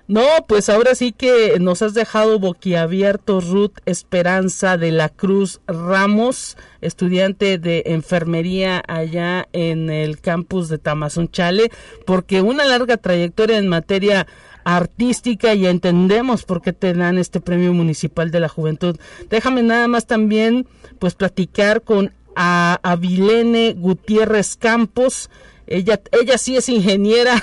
[0.05, 6.57] No, pues ahora sí que nos has dejado boquiabierto Ruth Esperanza de la Cruz Ramos,
[6.81, 11.71] estudiante de enfermería allá en el campus de Tamazunchale,
[12.05, 14.27] porque una larga trayectoria en materia
[14.63, 18.97] artística y entendemos por qué te dan este premio municipal de la juventud.
[19.29, 20.67] Déjame nada más también
[20.99, 25.29] pues platicar con a Avilene Gutiérrez Campos,
[25.67, 27.35] ella, ella sí es ingeniera,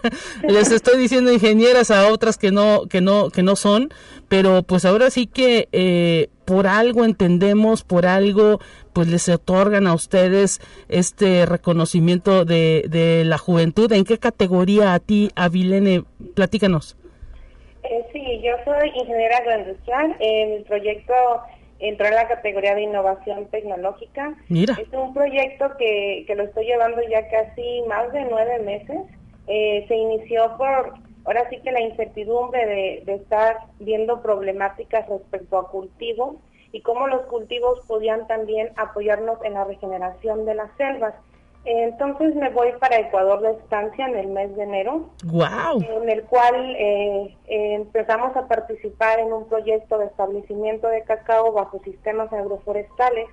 [0.48, 3.90] les estoy diciendo ingenieras a otras que no, que no, que no son,
[4.28, 8.60] pero pues ahora sí que eh, por algo entendemos, por algo
[8.92, 13.92] pues les otorgan a ustedes este reconocimiento de, de la juventud.
[13.92, 16.02] ¿En qué categoría a ti, Avilene?
[16.34, 16.96] Platícanos.
[17.84, 20.16] Eh, sí, yo soy ingeniera agroindustrial.
[20.18, 21.14] En el proyecto
[21.78, 24.34] entró en la categoría de innovación tecnológica.
[24.48, 24.76] Mira.
[24.80, 28.98] Es un proyecto que, que lo estoy llevando ya casi más de nueve meses.
[29.46, 35.58] Eh, se inició por, ahora sí que la incertidumbre de, de estar viendo problemáticas respecto
[35.58, 36.36] a cultivos
[36.72, 41.14] y cómo los cultivos podían también apoyarnos en la regeneración de las selvas.
[41.64, 45.82] Entonces me voy para Ecuador de estancia en el mes de enero, wow.
[46.02, 51.80] en el cual eh, empezamos a participar en un proyecto de establecimiento de cacao bajo
[51.84, 53.28] sistemas agroforestales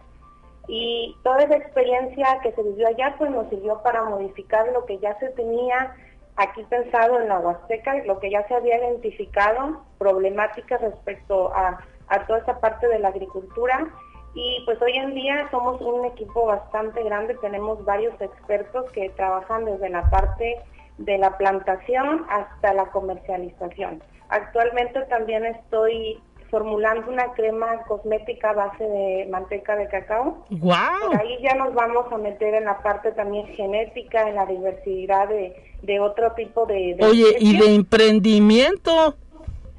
[0.68, 4.98] y toda esa experiencia que se vivió allá pues nos sirvió para modificar lo que
[4.98, 5.96] ya se tenía
[6.36, 12.26] aquí pensado en la Huasteca, lo que ya se había identificado, problemáticas respecto a, a
[12.26, 13.88] toda esa parte de la agricultura
[14.36, 19.64] y pues hoy en día somos un equipo bastante grande, tenemos varios expertos que trabajan
[19.64, 20.58] desde la parte
[20.98, 24.04] de la plantación hasta la comercialización.
[24.28, 26.22] Actualmente también estoy
[26.52, 30.46] formulando una crema cosmética a base de manteca de cacao.
[30.50, 31.18] ¡Wow!
[31.18, 35.56] ahí ya nos vamos a meter en la parte también genética, en la diversidad de,
[35.82, 36.98] de otro tipo de...
[37.00, 39.16] Oye, ¿y de emprendimiento?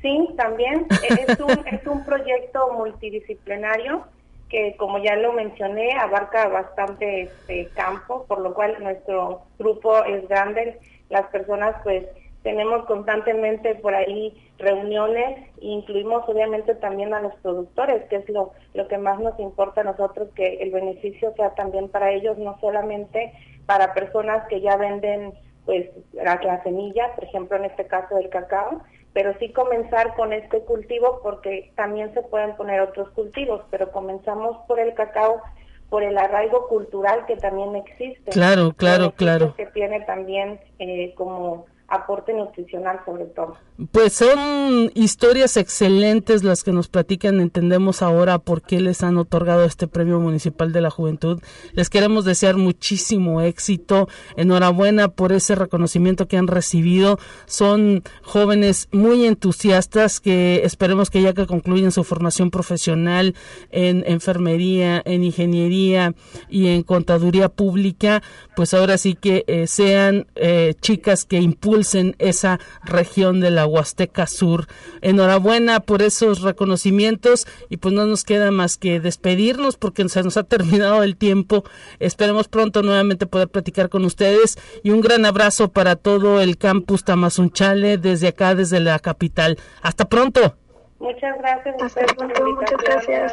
[0.00, 0.86] Sí, también.
[1.28, 4.04] es, un, es un proyecto multidisciplinario
[4.48, 10.28] que como ya lo mencioné, abarca bastante este campo, por lo cual nuestro grupo es
[10.28, 10.78] grande.
[11.08, 12.04] Las personas pues
[12.42, 18.52] tenemos constantemente por ahí reuniones e incluimos obviamente también a los productores, que es lo,
[18.72, 22.56] lo que más nos importa a nosotros, que el beneficio sea también para ellos, no
[22.60, 23.32] solamente
[23.66, 28.28] para personas que ya venden pues la, la semilla, por ejemplo en este caso del
[28.28, 28.80] cacao,
[29.12, 34.58] pero sí comenzar con este cultivo porque también se pueden poner otros cultivos, pero comenzamos
[34.66, 35.42] por el cacao
[35.88, 38.32] por el arraigo cultural que también existe.
[38.32, 39.54] Claro, claro, claro.
[39.56, 43.56] Que tiene también eh, como aporte nutricional sobre todo.
[43.92, 49.64] Pues son historias excelentes las que nos platican, entendemos ahora por qué les han otorgado
[49.64, 51.40] este Premio Municipal de la Juventud.
[51.74, 57.18] Les queremos desear muchísimo éxito, enhorabuena por ese reconocimiento que han recibido.
[57.44, 63.34] Son jóvenes muy entusiastas que esperemos que ya que concluyan su formación profesional
[63.70, 66.14] en enfermería, en ingeniería
[66.48, 68.22] y en contaduría pública,
[68.56, 71.75] pues ahora sí que eh, sean eh, chicas que impulsen
[72.18, 74.66] esa región de la Huasteca Sur.
[75.00, 80.36] Enhorabuena por esos reconocimientos y pues no nos queda más que despedirnos porque se nos
[80.36, 81.64] ha terminado el tiempo.
[81.98, 87.04] Esperemos pronto nuevamente poder platicar con ustedes y un gran abrazo para todo el campus
[87.04, 89.58] Tamazunchale desde acá, desde la capital.
[89.82, 90.56] Hasta pronto.
[90.98, 91.76] Muchas gracias.
[91.78, 93.32] muchas gracias.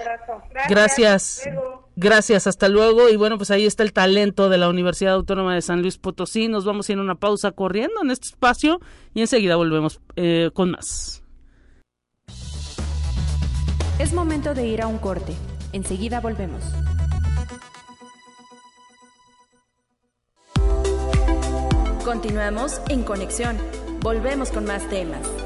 [0.69, 1.49] Gracias.
[1.95, 3.09] Gracias, hasta luego.
[3.09, 6.47] Y bueno, pues ahí está el talento de la Universidad Autónoma de San Luis Potosí.
[6.47, 8.79] Nos vamos a ir a una pausa corriendo en este espacio
[9.13, 11.23] y enseguida volvemos eh, con más.
[13.99, 15.33] Es momento de ir a un corte.
[15.71, 16.63] Enseguida volvemos.
[22.03, 23.57] Continuamos en conexión.
[24.01, 25.42] Volvemos con más temas.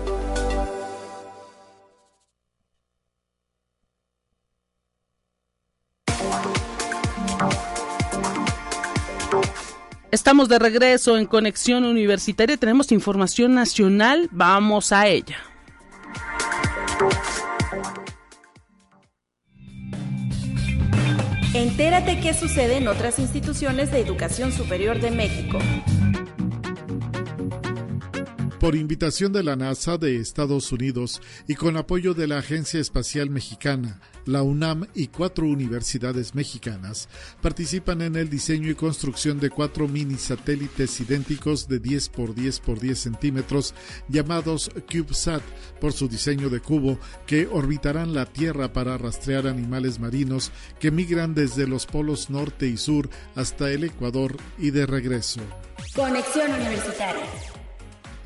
[10.10, 12.56] Estamos de regreso en Conexión Universitaria.
[12.56, 14.30] Tenemos información nacional.
[14.32, 15.38] Vamos a ella.
[21.54, 25.60] Entérate qué sucede en otras instituciones de educación superior de México.
[28.68, 33.30] Por invitación de la NASA de Estados Unidos y con apoyo de la Agencia Espacial
[33.30, 37.08] Mexicana, la UNAM y cuatro universidades mexicanas,
[37.42, 42.60] participan en el diseño y construcción de cuatro mini satélites idénticos de 10 por 10
[42.60, 43.74] por 10 centímetros
[44.10, 45.44] llamados CubeSat
[45.80, 51.34] por su diseño de cubo que orbitarán la Tierra para rastrear animales marinos que migran
[51.34, 55.40] desde los polos norte y sur hasta el Ecuador y de regreso.
[55.96, 57.57] Conexión Universitaria.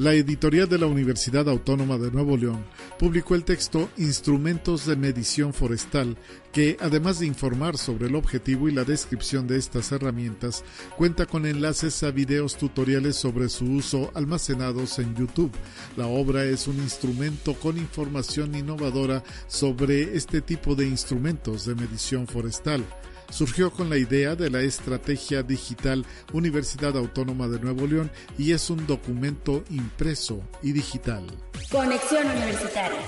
[0.02, 2.66] La editorial de la Universidad Autónoma de Nuevo León
[2.98, 6.18] publicó el texto Instrumentos de Medición Forestal,
[6.52, 10.64] que además de informar sobre el objetivo y la descripción de estas herramientas,
[10.98, 15.52] cuenta con enlaces a videos tutoriales sobre su uso almacenados en YouTube.
[15.96, 22.26] La obra es un instrumento con información innovadora sobre este tipo de instrumentos de medición
[22.26, 22.84] forestal
[23.32, 28.70] surgió con la idea de la Estrategia Digital Universidad Autónoma de Nuevo León y es
[28.70, 31.26] un documento impreso y digital.
[31.72, 33.00] Conexión Universitaria.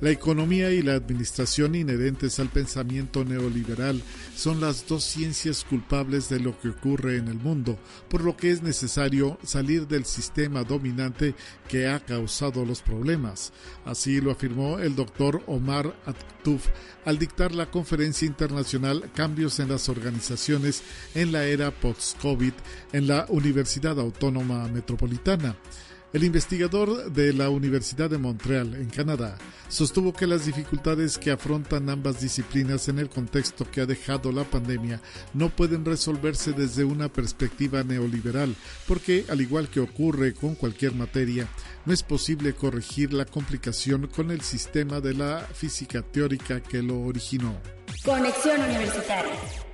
[0.00, 4.02] La economía y la administración inherentes al pensamiento neoliberal
[4.34, 7.78] son las dos ciencias culpables de lo que ocurre en el mundo,
[8.08, 11.34] por lo que es necesario salir del sistema dominante
[11.68, 13.52] que ha causado los problemas.
[13.84, 16.68] Así lo afirmó el doctor Omar Atuf
[17.04, 20.82] al dictar la conferencia internacional Cambios en las organizaciones
[21.14, 22.54] en la era post-COVID
[22.94, 25.56] en la Universidad Autónoma Metropolitana.
[26.12, 29.38] El investigador de la Universidad de Montreal, en Canadá,
[29.68, 34.42] sostuvo que las dificultades que afrontan ambas disciplinas en el contexto que ha dejado la
[34.42, 35.00] pandemia
[35.34, 38.56] no pueden resolverse desde una perspectiva neoliberal,
[38.88, 41.46] porque, al igual que ocurre con cualquier materia,
[41.86, 47.02] no es posible corregir la complicación con el sistema de la física teórica que lo
[47.02, 47.54] originó.
[48.04, 49.69] Conexión Universitaria.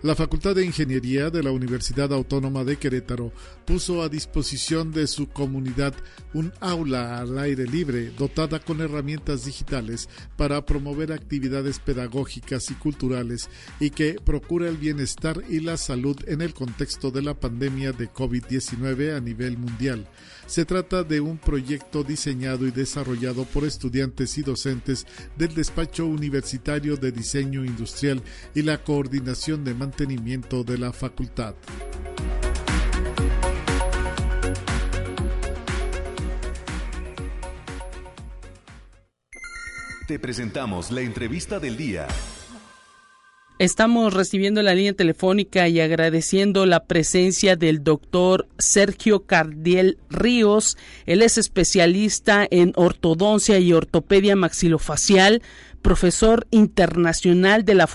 [0.00, 3.32] La Facultad de Ingeniería de la Universidad Autónoma de Querétaro
[3.66, 5.92] puso a disposición de su comunidad
[6.34, 13.50] un aula al aire libre dotada con herramientas digitales para promover actividades pedagógicas y culturales
[13.80, 18.08] y que procura el bienestar y la salud en el contexto de la pandemia de
[18.08, 20.06] COVID-19 a nivel mundial.
[20.48, 26.96] Se trata de un proyecto diseñado y desarrollado por estudiantes y docentes del Despacho Universitario
[26.96, 28.22] de Diseño Industrial
[28.54, 31.54] y la Coordinación de Mantenimiento de la Facultad.
[40.06, 42.08] Te presentamos la entrevista del día.
[43.58, 50.76] Estamos recibiendo la línea telefónica y agradeciendo la presencia del doctor Sergio Cardiel Ríos.
[51.06, 55.42] Él es especialista en ortodoncia y ortopedia maxilofacial,
[55.82, 57.88] profesor internacional de la,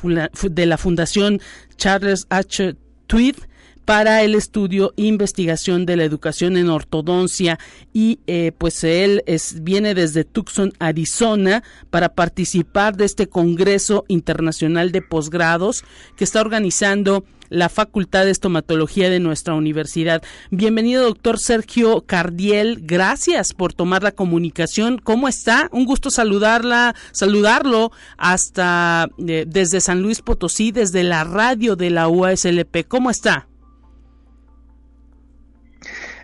[0.51, 1.39] de la Fundación
[1.77, 2.75] Charles H.
[3.07, 3.37] Tweed
[3.85, 7.59] para el estudio e investigación de la educación en ortodoncia
[7.93, 14.91] y eh, pues él es, viene desde Tucson, Arizona para participar de este Congreso Internacional
[14.91, 15.83] de Posgrados
[16.15, 20.23] que está organizando la Facultad de Estomatología de nuestra universidad.
[20.49, 22.79] Bienvenido, doctor Sergio Cardiel.
[22.81, 24.97] Gracias por tomar la comunicación.
[24.97, 25.69] ¿Cómo está?
[25.71, 32.07] Un gusto saludarla, saludarlo hasta eh, desde San Luis Potosí, desde la radio de la
[32.07, 32.87] UASLP.
[32.87, 33.47] ¿Cómo está?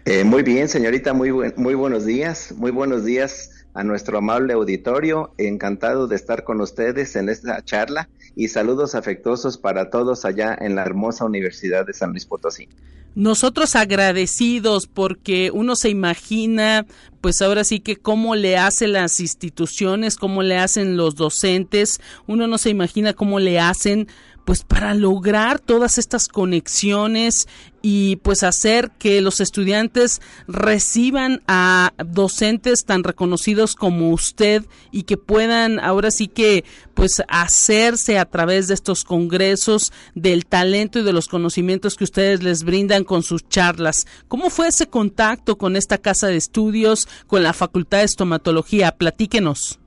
[0.05, 5.33] Eh, muy bien, señorita, muy, muy buenos días, muy buenos días a nuestro amable auditorio.
[5.37, 10.75] Encantado de estar con ustedes en esta charla y saludos afectuosos para todos allá en
[10.75, 12.67] la hermosa Universidad de San Luis Potosí.
[13.15, 16.85] Nosotros agradecidos porque uno se imagina,
[17.21, 22.47] pues ahora sí que cómo le hacen las instituciones, cómo le hacen los docentes, uno
[22.47, 24.07] no se imagina cómo le hacen
[24.49, 27.47] pues para lograr todas estas conexiones
[27.83, 35.17] y pues hacer que los estudiantes reciban a docentes tan reconocidos como usted y que
[35.17, 36.63] puedan ahora sí que
[36.95, 42.41] pues hacerse a través de estos congresos del talento y de los conocimientos que ustedes
[42.41, 44.07] les brindan con sus charlas.
[44.27, 48.93] ¿Cómo fue ese contacto con esta casa de estudios, con la Facultad de Estomatología?
[48.93, 49.79] Platíquenos.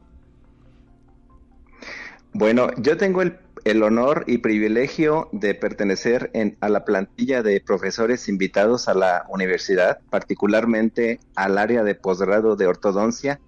[2.33, 8.29] Bueno, yo tengo el el honor y privilegio de pertenecer a la plantilla de profesores
[8.29, 13.41] invitados a la universidad, particularmente al área de posgrado de ortodoncia,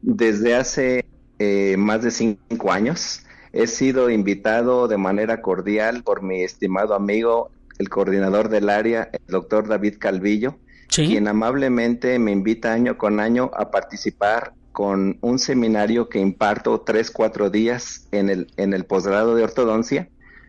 [0.00, 1.04] desde hace
[1.38, 3.24] eh, más de cinco años.
[3.52, 9.26] He sido invitado de manera cordial por mi estimado amigo, el coordinador del área, el
[9.26, 10.56] doctor David Calvillo,
[10.88, 17.10] quien amablemente me invita año con año a participar con un seminario que imparto tres,
[17.10, 20.08] cuatro días en el, en el posgrado de ortodoncia,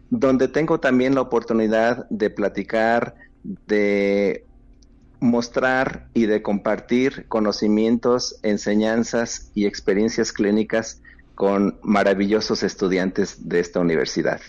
[0.10, 3.16] donde tengo también la oportunidad de platicar
[3.68, 4.46] de
[5.20, 11.02] mostrar y de compartir conocimientos, enseñanzas y experiencias clínicas
[11.36, 14.40] con maravillosos estudiantes de esta universidad.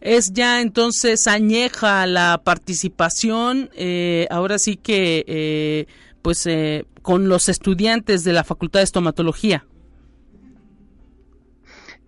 [0.00, 5.86] Es ya entonces añeja la participación, eh, ahora sí que eh,
[6.20, 9.66] pues eh, con los estudiantes de la Facultad de Estomatología.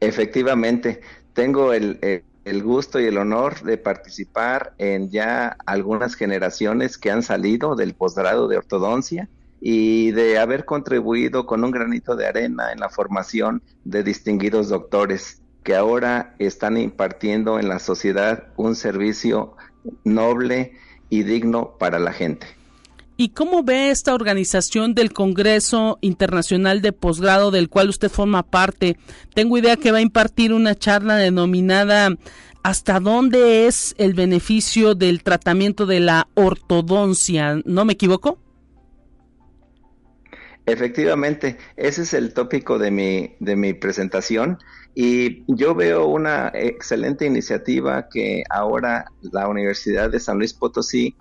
[0.00, 1.02] Efectivamente,
[1.34, 1.98] tengo el,
[2.46, 7.92] el gusto y el honor de participar en ya algunas generaciones que han salido del
[7.94, 9.28] posgrado de ortodoncia
[9.60, 15.42] y de haber contribuido con un granito de arena en la formación de distinguidos doctores
[15.62, 19.56] que ahora están impartiendo en la sociedad un servicio
[20.04, 20.72] noble
[21.10, 22.55] y digno para la gente.
[23.16, 28.98] ¿Y cómo ve esta organización del Congreso Internacional de Posgrado del cual usted forma parte?
[29.34, 32.10] Tengo idea que va a impartir una charla denominada
[32.66, 37.62] ¿Hasta dónde es el beneficio del tratamiento de la ortodoncia?
[37.64, 38.40] ¿No me equivoco?
[40.66, 44.58] Efectivamente, ese es el tópico de mi, de mi presentación
[44.96, 51.14] y yo veo una excelente iniciativa que ahora la Universidad de San Luis Potosí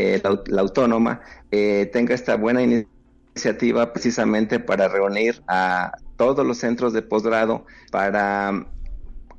[0.00, 6.92] eh, la, autónoma, eh, tenga esta buena iniciativa precisamente para reunir a todos los centros
[6.92, 8.64] de posgrado para um,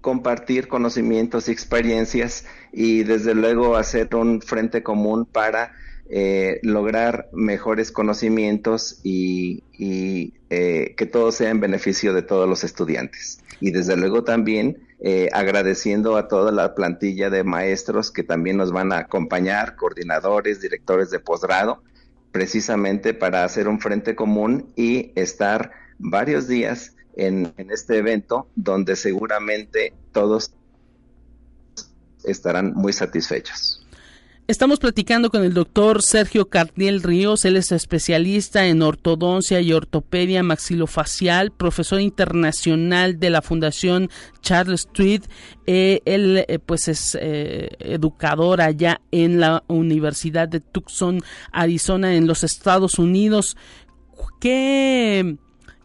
[0.01, 5.71] compartir conocimientos y experiencias y desde luego hacer un frente común para
[6.09, 13.39] eh, lograr mejores conocimientos y, que todo sea en beneficio de todos los estudiantes.
[13.61, 18.71] Y desde luego también eh, agradeciendo a toda la plantilla de maestros que también nos
[18.71, 21.81] van a acompañar, coordinadores, directores de posgrado,
[22.31, 28.95] precisamente para hacer un frente común y estar varios días en, en este evento donde
[28.95, 30.53] seguramente todos
[32.23, 33.78] estarán muy satisfechos.
[34.49, 40.41] Estamos platicando con el doctor Sergio Carniel Ríos, él es especialista en ortodoncia y ortopedia
[40.41, 44.09] maxilofacial, profesor internacional de la Fundación
[44.41, 45.21] Charles Street.
[45.67, 51.21] Eh, él eh, pues es eh, educador allá en la Universidad de Tucson,
[51.51, 53.55] Arizona, en los Estados Unidos.
[54.41, 55.37] ¿Qué,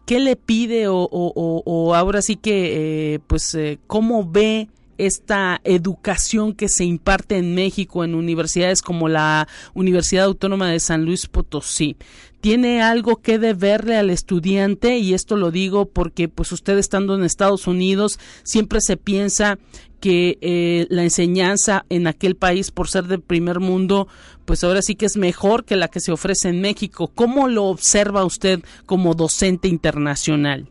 [0.07, 3.55] qué le pide o, o ahora sí que pues
[3.85, 10.69] cómo ve esta educación que se imparte en México en universidades como la Universidad Autónoma
[10.69, 11.97] de San Luis Potosí
[12.45, 17.23] tiene algo que deberle al estudiante y esto lo digo porque pues usted estando en
[17.23, 19.57] Estados Unidos siempre se piensa
[19.99, 24.07] que eh, la enseñanza en aquel país por ser del primer mundo
[24.45, 27.11] pues ahora sí que es mejor que la que se ofrece en México.
[27.15, 30.69] ¿Cómo lo observa usted como docente internacional?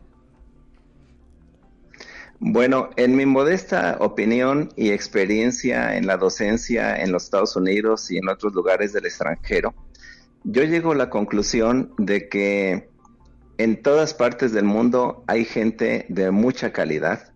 [2.39, 8.17] Bueno, en mi modesta opinión y experiencia en la docencia en los Estados Unidos y
[8.17, 9.73] en otros lugares del extranjero,
[10.43, 12.89] yo llego a la conclusión de que
[13.57, 17.31] en todas partes del mundo hay gente de mucha calidad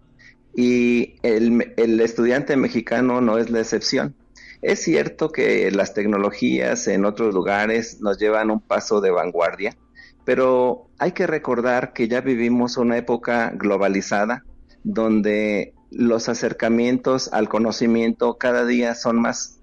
[0.53, 4.15] y el, el estudiante mexicano no es la excepción.
[4.61, 9.77] Es cierto que las tecnologías en otros lugares nos llevan un paso de vanguardia,
[10.25, 14.43] pero hay que recordar que ya vivimos una época globalizada
[14.83, 19.59] donde los acercamientos al conocimiento cada día son más,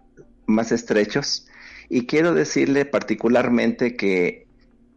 [0.46, 1.46] más estrechos.
[1.88, 4.46] Y quiero decirle particularmente que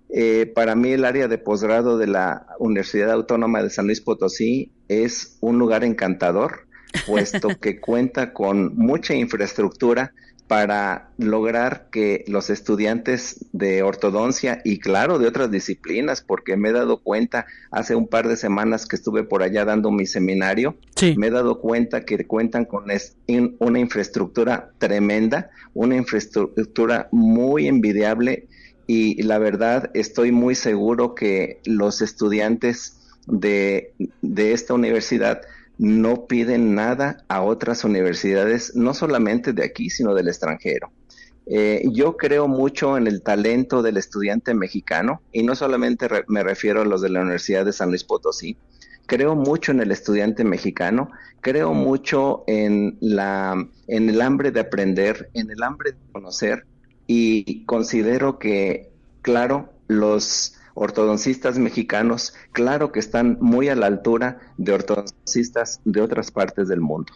[0.09, 4.71] eh, para mí el área de posgrado de la Universidad Autónoma de San Luis Potosí
[4.87, 6.67] es un lugar encantador,
[7.05, 10.13] puesto que cuenta con mucha infraestructura
[10.49, 16.71] para lograr que los estudiantes de ortodoncia y claro de otras disciplinas, porque me he
[16.71, 20.75] dado cuenta hace un par de semanas que estuve por allá dando mi seminario,
[21.17, 22.85] me he dado cuenta que cuentan con
[23.59, 28.47] una infraestructura tremenda, una infraestructura muy envidiable
[28.87, 32.97] y la verdad estoy muy seguro que los estudiantes
[33.27, 33.93] de,
[34.23, 35.41] de esta universidad
[35.79, 40.91] no piden nada a otras universidades, no solamente de aquí, sino del extranjero.
[41.47, 46.81] Eh, yo creo mucho en el talento del estudiante mexicano y no solamente me refiero
[46.81, 48.57] a los de la Universidad de San Luis Potosí.
[49.07, 51.09] Creo mucho en el estudiante mexicano,
[51.41, 53.55] creo mucho en la
[53.87, 56.65] en el hambre de aprender, en el hambre de conocer
[57.07, 64.71] y considero que claro, los ortodoncistas mexicanos, claro que están muy a la altura de
[64.71, 67.11] ortodoncistas de otras partes del mundo.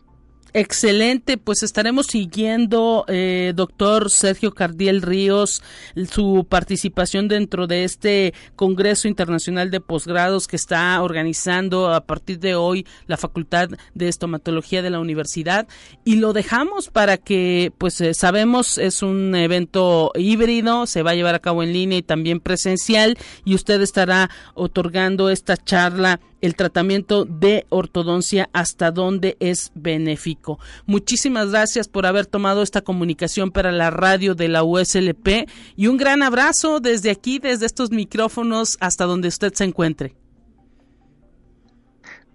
[0.56, 5.64] Excelente, pues estaremos siguiendo, eh, doctor Sergio Cardiel Ríos,
[6.12, 12.54] su participación dentro de este Congreso Internacional de Posgrados que está organizando a partir de
[12.54, 15.68] hoy la Facultad de Estomatología de la Universidad.
[16.06, 21.16] Y lo dejamos para que, pues eh, sabemos, es un evento híbrido, se va a
[21.16, 26.56] llevar a cabo en línea y también presencial y usted estará otorgando esta charla el
[26.56, 30.60] tratamiento de ortodoncia hasta dónde es benéfico.
[30.86, 35.96] Muchísimas gracias por haber tomado esta comunicación para la radio de la USLP y un
[35.96, 40.16] gran abrazo desde aquí, desde estos micrófonos hasta donde usted se encuentre.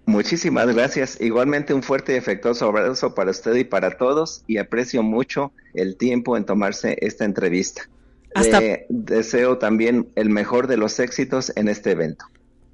[0.07, 1.21] Muchísimas gracias.
[1.21, 5.99] Igualmente un fuerte y afectuoso abrazo para usted y para todos y aprecio mucho el
[5.99, 7.91] tiempo en tomarse esta entrevista.
[8.35, 8.59] Hasta...
[8.89, 12.25] deseo también el mejor de los éxitos en este evento.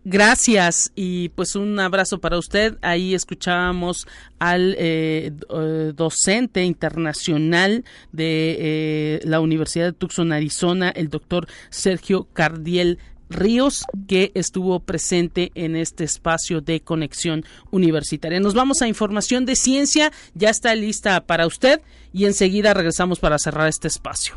[0.06, 2.76] Gracias y pues un abrazo para usted.
[2.82, 4.06] Ahí escuchábamos
[4.38, 12.28] al eh, eh, docente internacional de eh, la Universidad de Tucson, Arizona, el doctor Sergio
[12.34, 12.98] Cardiel
[13.30, 18.40] Ríos, que estuvo presente en este espacio de conexión universitaria.
[18.40, 21.80] Nos vamos a información de ciencia, ya está lista para usted
[22.12, 24.36] y enseguida regresamos para cerrar este espacio.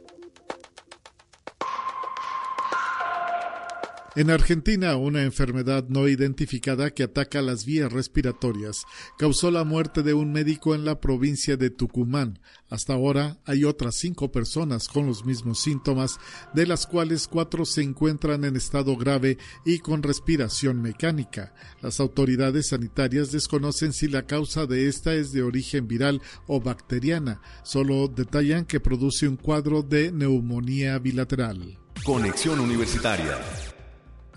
[4.13, 8.83] En Argentina, una enfermedad no identificada que ataca las vías respiratorias
[9.17, 12.39] causó la muerte de un médico en la provincia de Tucumán.
[12.69, 16.19] Hasta ahora hay otras cinco personas con los mismos síntomas,
[16.53, 21.53] de las cuales cuatro se encuentran en estado grave y con respiración mecánica.
[21.81, 27.39] Las autoridades sanitarias desconocen si la causa de esta es de origen viral o bacteriana.
[27.63, 31.79] Solo detallan que produce un cuadro de neumonía bilateral.
[32.03, 33.37] Conexión Universitaria.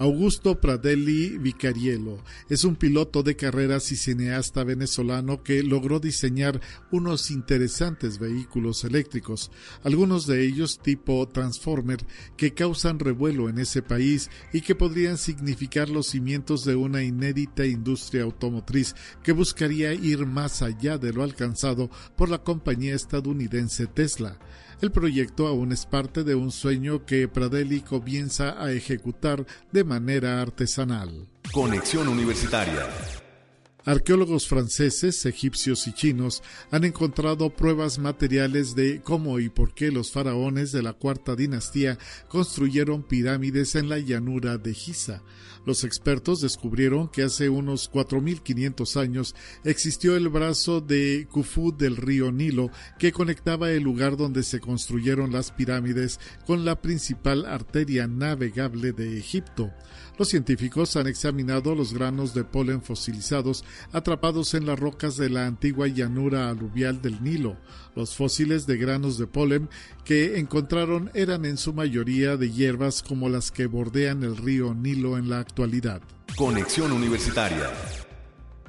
[0.05, 2.19] Augusto Pradelli Vicariello
[2.51, 6.61] es un piloto de carreras y cineasta venezolano que logró diseñar
[6.93, 9.51] unos interesantes vehículos eléctricos,
[9.83, 12.05] algunos de ellos tipo Transformer,
[12.37, 17.65] que causan revuelo en ese país y que podrían significar los cimientos de una inédita
[17.65, 24.39] industria automotriz que buscaría ir más allá de lo alcanzado por la compañía estadounidense Tesla.
[24.81, 30.41] El proyecto aún es parte de un sueño que Pradelli comienza a ejecutar de manera
[30.41, 31.29] artesanal.
[31.53, 32.89] Conexión Universitaria.
[33.87, 40.11] Arqueólogos franceses, egipcios y chinos han encontrado pruebas materiales de cómo y por qué los
[40.11, 41.99] faraones de la cuarta dinastía
[42.29, 45.23] construyeron pirámides en la llanura de Giza.
[45.67, 49.35] Los expertos descubrieron que hace unos 4.500 años
[49.65, 55.33] existió el brazo de Khufu del río Nilo que conectaba el lugar donde se construyeron
[55.33, 59.73] las pirámides con la principal arteria navegable de Egipto.
[60.19, 65.47] Los científicos han examinado los granos de polen fosilizados atrapados en las rocas de la
[65.47, 67.57] antigua llanura aluvial del Nilo.
[67.95, 69.69] Los fósiles de granos de polen
[70.05, 75.17] que encontraron eran en su mayoría de hierbas como las que bordean el río Nilo
[75.17, 76.03] en la actualidad.
[76.37, 77.71] Conexión Universitaria.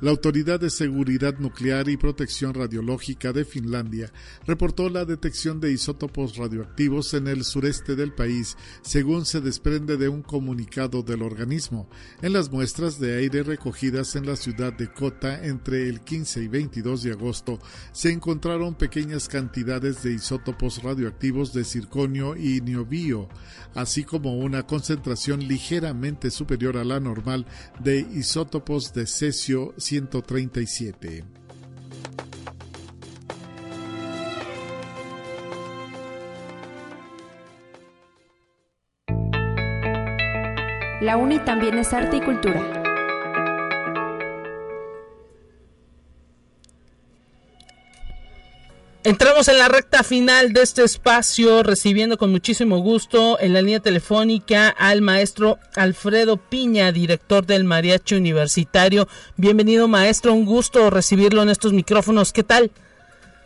[0.02, 4.12] La Autoridad de Seguridad Nuclear y Protección Radiológica de Finlandia
[4.46, 10.10] reportó la detección de isótopos radioactivos en el sureste del país, según se desprende de
[10.10, 11.88] un comunicado del organismo.
[12.22, 16.50] En las muestras de aire recogidas en la ciudad de Kota entre el 15 y
[16.50, 17.60] 22 de agosto,
[17.94, 23.30] se encontraron pequeñas cantidades de isótopos radioactivos de circonio y niobio,
[23.76, 27.46] así como una concentración ligeramente superior a la normal
[27.80, 31.24] de isótopos de cesio 137.
[41.02, 42.85] La UNI también es arte y cultura.
[49.06, 53.80] Entramos en la recta final de este espacio, recibiendo con muchísimo gusto en la línea
[53.80, 59.08] telefónica al maestro Alfredo Piña, director del Mariachi Universitario.
[59.38, 62.34] Bienvenido maestro, un gusto recibirlo en estos micrófonos.
[62.34, 62.72] ¿Qué tal?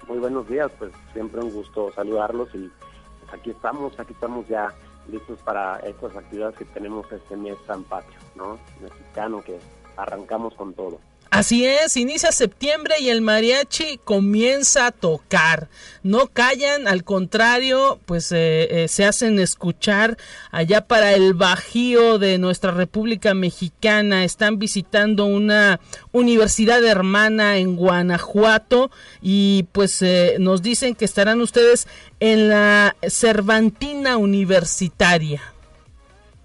[0.07, 2.71] Muy buenos días, pues siempre un gusto saludarlos y
[3.19, 4.73] pues, aquí estamos, aquí estamos ya
[5.11, 8.57] listos para estas actividades que tenemos este mes tan patrio, ¿no?
[8.81, 9.59] Mexicano que
[9.97, 11.01] arrancamos con todo.
[11.31, 15.67] Así es, inicia septiembre y el mariachi comienza a tocar.
[16.01, 20.17] No callan, al contrario, pues eh, eh, se hacen escuchar
[20.49, 24.23] allá para el Bajío de nuestra República Mexicana.
[24.23, 25.79] Están visitando una
[26.11, 28.89] universidad hermana en Guanajuato
[29.21, 31.87] y pues eh, nos dicen que estarán ustedes
[32.19, 35.43] en la Cervantina Universitaria.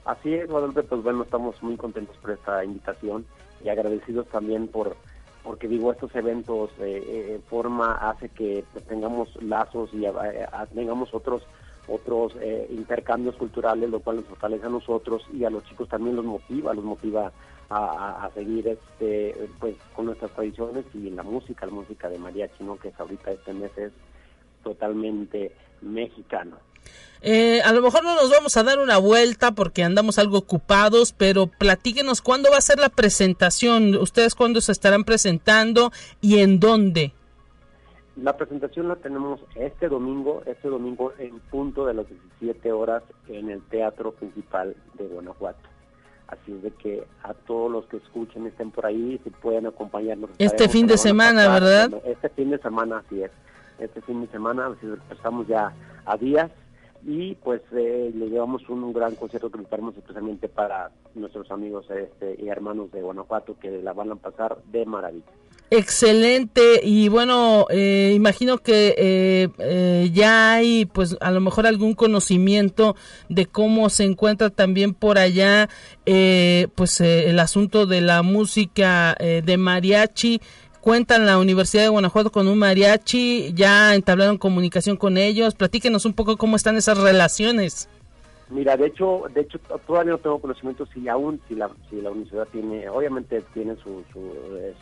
[0.05, 3.24] Así es, Guadalupe, pues bueno, estamos muy contentos por esta invitación
[3.65, 4.97] y agradecidos también por
[5.43, 11.43] porque digo estos eventos eh, eh forma hace que tengamos lazos y eh, tengamos otros
[11.87, 12.35] otros
[12.71, 16.73] intercambios culturales lo cual nos fortalece a nosotros y a los chicos también los motiva
[16.73, 17.31] los motiva
[17.69, 22.65] a, a, seguir este pues con nuestras tradiciones y la música la música de mariachi
[22.65, 23.93] no que es ahorita este mes es
[24.62, 25.53] totalmente
[25.83, 26.57] mexicano
[27.27, 31.14] eh, a lo mejor no nos vamos a dar una vuelta porque andamos algo ocupados,
[31.14, 36.61] pero platíquenos cuándo va a ser la presentación, ustedes cuándo se estarán presentando y en
[36.61, 37.14] dónde.
[38.16, 42.07] La presentación la tenemos este domingo, este domingo en punto de las
[42.41, 45.66] 17 horas en el Teatro Principal de Guanajuato.
[46.29, 50.29] Así es de que a todos los que escuchen estén por ahí, si pueden acompañarnos.
[50.37, 51.91] Este fin de semana, ¿verdad?
[52.05, 53.31] Este fin de semana, así es.
[53.79, 55.72] Este fin de semana, así estamos ya
[56.05, 56.51] a días
[57.07, 62.37] y pues eh, le llevamos un, gran concierto que preparamos especialmente para nuestros amigos este,
[62.43, 65.25] y hermanos de Guanajuato que la van a pasar de maravilla.
[65.71, 72.97] Excelente y bueno, eh, imagino que eh, ya hay pues a lo mejor algún conocimiento
[73.29, 75.69] de cómo se encuentra también por allá
[76.05, 80.41] pues el asunto de la música de mariachi
[80.85, 86.12] cuentan la Universidad de Guanajuato con un mariachi, ya entablaron comunicación con ellos, platíquenos un
[86.12, 87.89] poco cómo están esas relaciones.
[88.51, 92.11] Mira, de hecho, de hecho todavía no tengo conocimiento si aún si la si la
[92.11, 94.20] universidad tiene, obviamente tiene su su,
[94.59, 94.74] eh,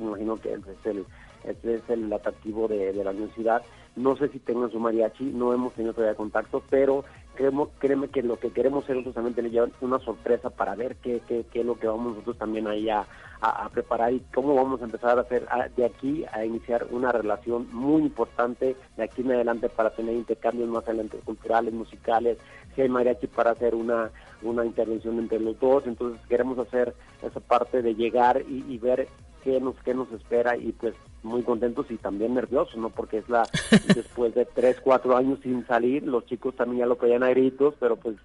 [0.00, 1.06] me imagino que es el
[1.46, 3.62] este es el atractivo de, la universidad.
[3.94, 8.22] No sé si tengan su mariachi, no hemos tenido todavía contacto, pero creemos, créeme que
[8.22, 11.66] lo que queremos hacer nosotros también tener una sorpresa para ver qué, qué, qué, es
[11.66, 13.06] lo que vamos nosotros también ahí a,
[13.40, 17.68] a, preparar y cómo vamos a empezar a hacer de aquí a iniciar una relación
[17.72, 22.38] muy importante de aquí en adelante para tener intercambios más adelante culturales, musicales,
[22.74, 24.10] si hay mariachi para hacer una,
[24.46, 29.08] una intervención entre los dos, entonces queremos hacer esa parte de llegar y, y ver
[29.46, 32.90] qué nos, qué nos espera y pues muy contentos y también nerviosos, ¿no?
[32.90, 33.46] Porque es la,
[33.94, 37.74] después de tres, cuatro años sin salir, los chicos también ya lo pedían a gritos,
[37.78, 38.16] pero pues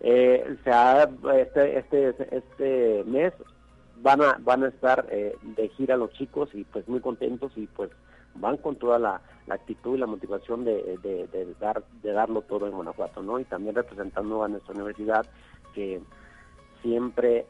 [0.00, 3.32] eh, se ha, este, este, este mes
[4.02, 7.66] van a, van a estar eh, de gira los chicos y pues muy contentos y
[7.66, 7.90] pues
[8.34, 12.66] van con toda la, actitud y la motivación de, de, de, dar, de darlo todo
[12.66, 13.38] en Guanajuato, ¿no?
[13.38, 15.24] Y también representando a nuestra universidad
[15.76, 16.00] que
[16.82, 17.46] siempre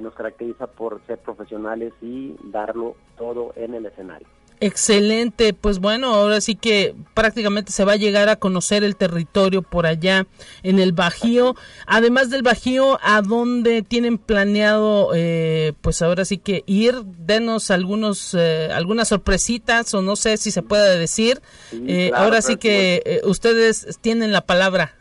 [0.00, 4.28] nos caracteriza por ser profesionales y darlo todo en el escenario.
[4.62, 9.62] Excelente, pues bueno, ahora sí que prácticamente se va a llegar a conocer el territorio
[9.62, 10.26] por allá
[10.62, 11.56] en el Bajío.
[11.86, 16.94] Además del Bajío, ¿a dónde tienen planeado, eh, pues ahora sí que ir?
[17.04, 21.40] Denos algunos, eh, algunas sorpresitas o no sé si se puede decir.
[21.72, 24.99] Eh, ahora sí que ustedes tienen la palabra.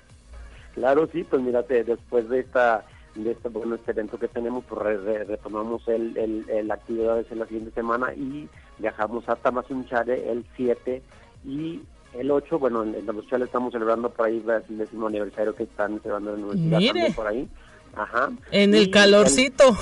[0.80, 5.04] Claro, sí, pues mírate, después de esta de este bueno este evento que tenemos pues
[5.28, 11.02] retomamos el, el, actividades en la siguiente semana y viajamos hasta Mazunchale el 7
[11.44, 11.82] y
[12.14, 16.00] el 8 bueno en, en Chale estamos celebrando por ahí el décimo aniversario que están
[16.02, 17.50] celebrando en la universidad por ahí
[17.96, 18.30] Ajá.
[18.52, 19.76] En el calorcito.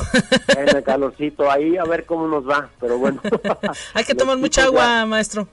[0.58, 3.22] En el calorcito, ahí a ver cómo nos va, pero bueno.
[3.94, 5.48] Hay que tomar mucha agua, maestro.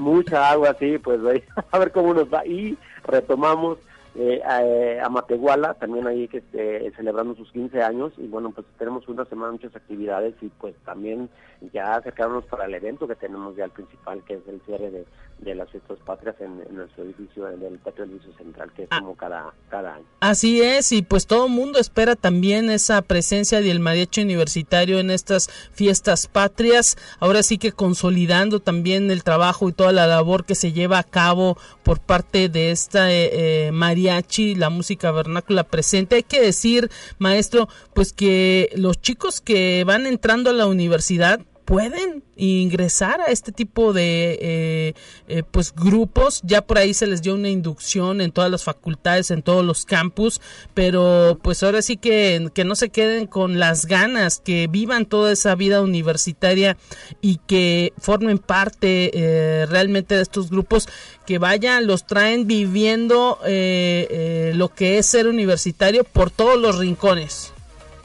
[0.00, 2.46] Mucha agua, sí, pues ahí, a ver cómo nos va.
[2.46, 3.78] Y retomamos
[4.14, 9.06] eh, eh, a, también ahí que esté celebrando sus 15 años y bueno, pues tenemos
[9.08, 11.28] una semana muchas actividades y pues también
[11.72, 15.06] ya acercarnos para el evento que tenemos ya el principal, que es el cierre de,
[15.40, 19.00] de las fiestas patrias en, nuestro edificio, del patio del edificio central, que es ah.
[19.00, 20.04] como cada, cada año.
[20.20, 25.10] Así es, y pues todo el mundo espera también esa presencia del mariachi universitario en
[25.10, 30.54] estas fiestas patrias, ahora sí que consolidando también el trabajo y toda la labor que
[30.54, 36.16] se lleva a cabo por parte de esta eh, eh mariachi, la música vernácula presente.
[36.16, 42.24] Hay que decir, maestro, pues que los chicos que van entrando a la universidad pueden
[42.36, 44.94] ingresar a este tipo de eh,
[45.28, 46.40] eh, pues grupos.
[46.42, 49.84] Ya por ahí se les dio una inducción en todas las facultades en todos los
[49.84, 50.40] campus
[50.72, 55.30] pero pues ahora sí que, que no se queden con las ganas que vivan toda
[55.30, 56.78] esa vida universitaria
[57.20, 60.88] y que formen parte eh, realmente de estos grupos
[61.26, 67.52] que vayan los traen viviendo lo que es ser universitario por todos los rincones.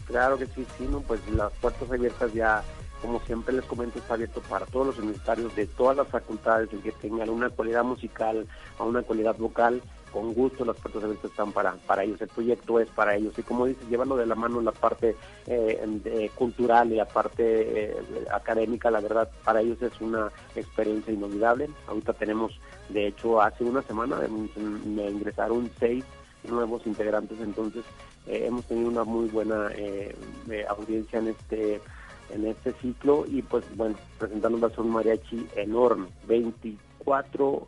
[0.08, 2.62] Claro que sí sí no pues las puertas abiertas ya
[3.04, 6.82] como siempre les comento, está abierto para todos los universitarios de todas las facultades, el
[6.82, 8.48] que tengan una cualidad musical
[8.80, 9.82] o una cualidad vocal,
[10.14, 13.38] con gusto las puertas abiertas están para, para ellos, el proyecto es para ellos.
[13.38, 17.96] Y como dices, llevando de la mano la parte eh, cultural y la parte eh,
[18.32, 21.70] académica, la verdad, para ellos es una experiencia inolvidable.
[21.88, 24.22] Ahorita tenemos, de hecho, hace una semana
[24.86, 26.06] me ingresaron seis
[26.50, 27.84] nuevos integrantes, entonces
[28.28, 29.70] eh, hemos tenido una muy buena
[30.70, 31.82] audiencia en este
[32.32, 37.68] en este ciclo y pues bueno, presentando un mariachi enorme, 24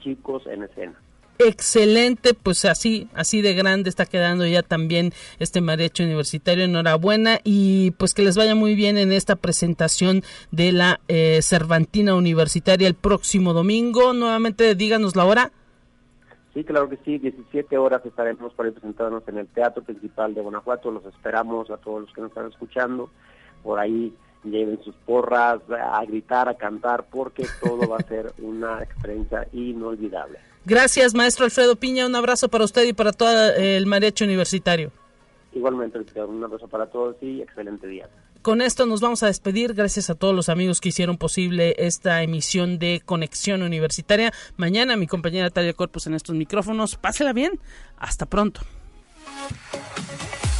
[0.00, 0.98] chicos en escena
[1.38, 6.64] excelente, pues así, así de grande está quedando ya también este mariachi universitario.
[6.64, 12.14] Enhorabuena y pues que les vaya muy bien en esta presentación de la eh, Cervantina
[12.14, 14.12] Universitaria el próximo domingo.
[14.12, 15.52] Nuevamente díganos la hora.
[16.54, 20.90] Sí, claro que sí, 17 horas estaremos para presentarnos en el Teatro Principal de Guanajuato.
[20.90, 23.10] Los esperamos a todos los que nos están escuchando
[23.66, 24.14] por ahí
[24.44, 30.38] lleven sus porras a gritar, a cantar, porque todo va a ser una experiencia inolvidable.
[30.64, 32.06] Gracias, maestro Alfredo Piña.
[32.06, 34.92] Un abrazo para usted y para todo el mariachi universitario.
[35.52, 38.08] Igualmente, un abrazo para todos y excelente día.
[38.42, 39.74] Con esto nos vamos a despedir.
[39.74, 44.32] Gracias a todos los amigos que hicieron posible esta emisión de Conexión Universitaria.
[44.56, 46.94] Mañana mi compañera Talia Corpus en estos micrófonos.
[46.94, 47.58] Pásela bien.
[47.96, 48.60] Hasta pronto.